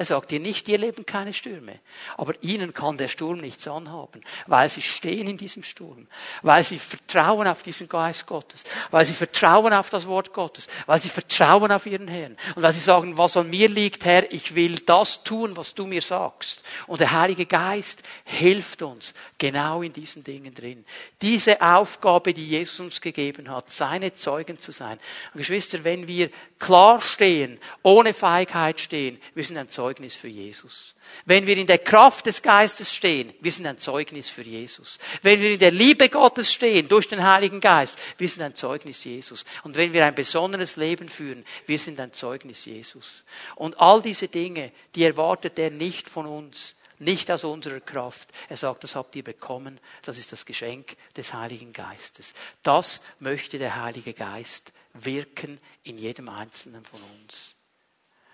[0.00, 1.78] Er sagt ihr nicht, ihr leben keine Stürme.
[2.16, 6.06] Aber ihnen kann der Sturm nichts anhaben, weil sie stehen in diesem Sturm,
[6.40, 10.98] weil sie vertrauen auf diesen Geist Gottes, weil sie vertrauen auf das Wort Gottes, weil
[10.98, 14.54] sie vertrauen auf ihren Herrn und weil sie sagen, was an mir liegt, Herr, ich
[14.54, 16.62] will das tun, was du mir sagst.
[16.86, 20.86] Und der Heilige Geist hilft uns genau in diesen Dingen drin.
[21.20, 24.98] Diese Aufgabe, die Jesus uns gegeben hat, seine Zeugen zu sein.
[25.34, 30.94] Und Geschwister, wenn wir klar stehen, ohne Feigheit stehen, wir sind ein Zeugnis für Jesus.
[31.24, 34.98] Wenn wir in der Kraft des Geistes stehen, wir sind ein Zeugnis für Jesus.
[35.22, 39.02] Wenn wir in der Liebe Gottes stehen, durch den Heiligen Geist, wir sind ein Zeugnis
[39.02, 39.44] Jesus.
[39.64, 43.24] Und wenn wir ein besonderes Leben führen, wir sind ein Zeugnis Jesus.
[43.56, 48.28] Und all diese Dinge, die erwartet er nicht von uns, nicht aus unserer Kraft.
[48.48, 52.32] Er sagt, das habt ihr bekommen, das ist das Geschenk des Heiligen Geistes.
[52.62, 57.56] Das möchte der Heilige Geist wirken in jedem Einzelnen von uns.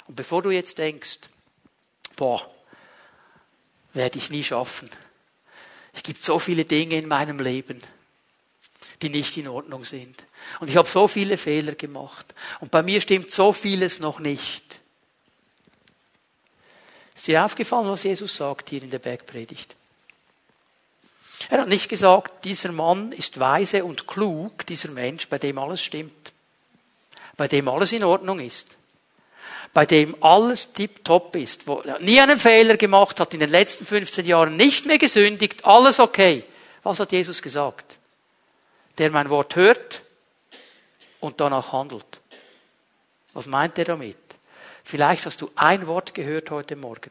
[0.07, 1.19] Und bevor du jetzt denkst,
[2.17, 2.51] boah,
[3.93, 4.91] werde ich nie schaffen.
[5.95, 7.83] Es gibt so viele Dinge in meinem Leben,
[9.03, 10.25] die nicht in Ordnung sind.
[10.61, 12.35] Und ich habe so viele Fehler gemacht.
[12.61, 14.81] Und bei mir stimmt so vieles noch nicht.
[17.14, 19.75] Ist dir aufgefallen, was Jesus sagt hier in der Bergpredigt?
[21.49, 25.83] Er hat nicht gesagt, dieser Mann ist weise und klug, dieser Mensch, bei dem alles
[25.83, 26.33] stimmt,
[27.37, 28.77] bei dem alles in Ordnung ist
[29.77, 33.85] bei dem alles tipptopp ist, wo er nie einen Fehler gemacht hat, in den letzten
[33.85, 36.45] 15 Jahren nicht mehr gesündigt, alles okay.
[36.83, 37.99] Was hat Jesus gesagt?
[38.97, 40.01] Der mein Wort hört
[41.20, 42.07] und danach handelt.
[43.35, 44.16] Was meint er damit?
[44.83, 47.11] Vielleicht hast du ein Wort gehört heute Morgen.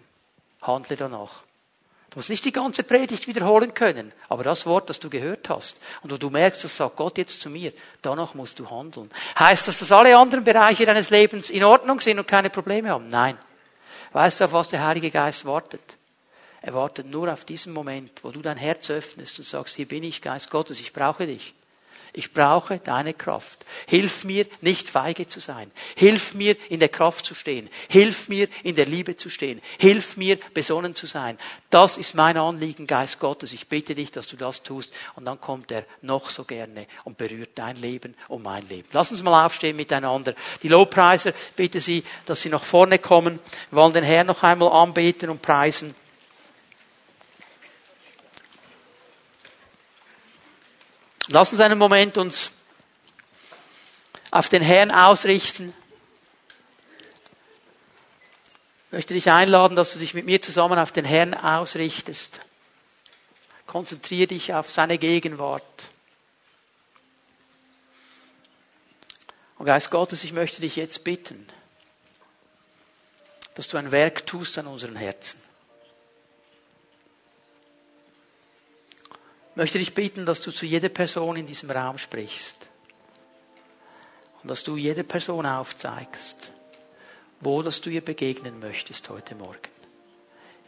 [0.63, 1.43] Handle danach.
[2.16, 5.82] Du musst nicht die ganze Predigt wiederholen können, aber das Wort, das du gehört hast
[6.01, 9.11] und wo du merkst, das sagt Gott jetzt zu mir, danach musst du handeln.
[9.38, 13.09] Heißt das, dass alle anderen Bereiche deines Lebens in Ordnung sind und keine Probleme haben?
[13.09, 13.38] Nein.
[14.13, 15.82] Weißt du, auf was der Heilige Geist wartet?
[16.61, 20.05] Er wartet nur auf diesen Moment, wo du dein Herz öffnest und sagst, hier bin
[20.05, 21.53] ich, Geist Gottes, ich brauche dich.
[22.18, 23.66] Ich brauche deine Kraft.
[23.88, 25.70] Hilf mir, nicht feige zu sein.
[25.95, 27.70] Hilf mir, in der Kraft zu stehen.
[27.89, 29.61] Hilf mir, in der Liebe zu stehen.
[29.78, 31.38] Hilf mir, besonnen zu sein.
[31.70, 33.51] Das ist mein Anliegen, Geist Gottes.
[33.51, 34.93] Ich bitte dich, dass du das tust.
[35.16, 38.88] Und dann kommt er noch so gerne und berührt dein Leben und mein Leben.
[38.93, 40.36] Lass uns mal aufstehen miteinander.
[40.63, 43.39] Die Lobpreiser, bitte Sie, dass Sie nach vorne kommen.
[43.72, 45.93] Wir wollen den Herrn noch einmal anbeten und preisen.
[51.28, 52.51] Lass uns einen Moment uns
[54.30, 55.73] auf den Herrn ausrichten.
[58.86, 62.41] Ich möchte dich einladen, dass du dich mit mir zusammen auf den Herrn ausrichtest.
[63.65, 65.89] Konzentriere dich auf seine Gegenwart.
[69.57, 71.47] Und Geist Gottes, ich möchte dich jetzt bitten,
[73.55, 75.45] dass du ein Werk tust an unseren Herzen.
[79.56, 82.68] Möchte dich bitten, dass du zu jeder Person in diesem Raum sprichst.
[84.41, 86.51] Und dass du jede Person aufzeigst,
[87.39, 89.70] wo dass du ihr begegnen möchtest heute Morgen.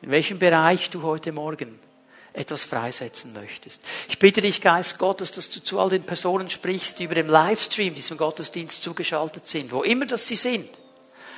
[0.01, 1.79] In welchem Bereich du heute Morgen
[2.33, 3.83] etwas freisetzen möchtest.
[4.07, 7.27] Ich bitte dich, Geist Gottes, dass du zu all den Personen sprichst, die über dem
[7.27, 10.69] Livestream diesem Gottesdienst zugeschaltet sind, wo immer das sie sind,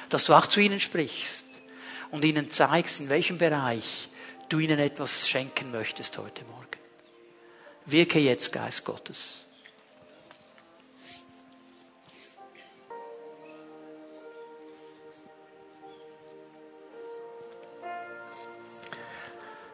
[0.09, 1.45] dass du auch zu ihnen sprichst
[2.11, 4.09] und ihnen zeigst, in welchem Bereich
[4.49, 6.78] du ihnen etwas schenken möchtest heute Morgen.
[7.91, 9.45] Wirke jetzt, Geist Gottes.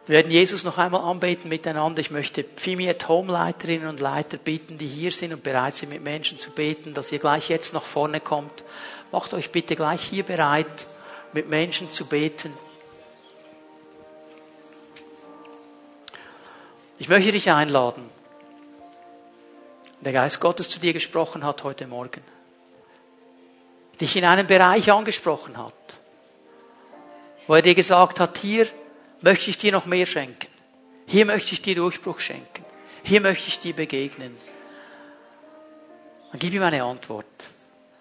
[0.08, 2.00] Wir werden Jesus noch einmal anbeten miteinander.
[2.00, 5.90] Ich möchte Pfimi at Home Leiterinnen und Leiter bitten, die hier sind und bereit sind,
[5.90, 8.64] mit Menschen zu beten, dass ihr gleich jetzt nach vorne kommt.
[9.12, 10.86] Macht euch bitte gleich hier bereit,
[11.34, 12.54] mit Menschen zu beten.
[16.98, 18.10] Ich möchte dich einladen.
[20.00, 22.22] Der Geist Gottes zu dir gesprochen hat heute Morgen.
[24.00, 25.74] Dich in einem Bereich angesprochen hat.
[27.48, 28.68] Wo er dir gesagt hat, hier
[29.22, 30.48] möchte ich dir noch mehr schenken.
[31.06, 32.64] Hier möchte ich dir Durchbruch schenken.
[33.04, 34.38] Hier möchte ich dir begegnen.
[36.32, 37.26] Dann gib ihm eine Antwort.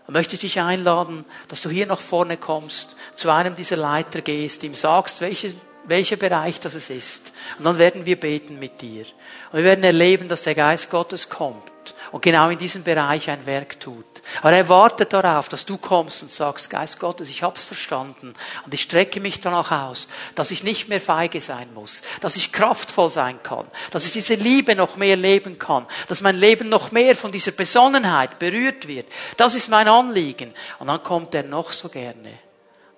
[0.07, 4.21] Dann möchte ich dich einladen, dass du hier nach vorne kommst, zu einem dieser Leiter
[4.21, 5.55] gehst, ihm sagst, welche,
[5.87, 7.33] welcher Bereich das es ist.
[7.59, 9.05] Und dann werden wir beten mit dir.
[9.53, 11.73] Und wir werden erleben, dass der Geist Gottes kommt
[12.13, 14.05] und genau in diesem Bereich ein Werk tut.
[14.41, 18.73] Aber er wartet darauf, dass du kommst und sagst, Geist Gottes, ich hab's verstanden und
[18.73, 23.11] ich strecke mich danach aus, dass ich nicht mehr feige sein muss, dass ich kraftvoll
[23.11, 27.17] sein kann, dass ich diese Liebe noch mehr leben kann, dass mein Leben noch mehr
[27.17, 29.07] von dieser Besonnenheit berührt wird.
[29.37, 30.55] Das ist mein Anliegen.
[30.79, 32.39] Und dann kommt er noch so gerne,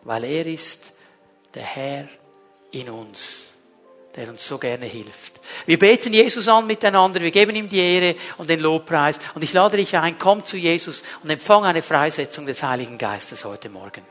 [0.03, 0.93] weil er ist
[1.55, 2.09] der Herr
[2.81, 3.57] in uns
[4.17, 5.35] der uns so gerne hilft.
[5.67, 9.21] Wir beten Jesus an miteinander, wir geben ihm die Ehre und den Lobpreis.
[9.35, 13.45] Und ich lade dich ein, komm zu Jesus und empfang eine Freisetzung des Heiligen Geistes
[13.45, 14.03] heute Morgen.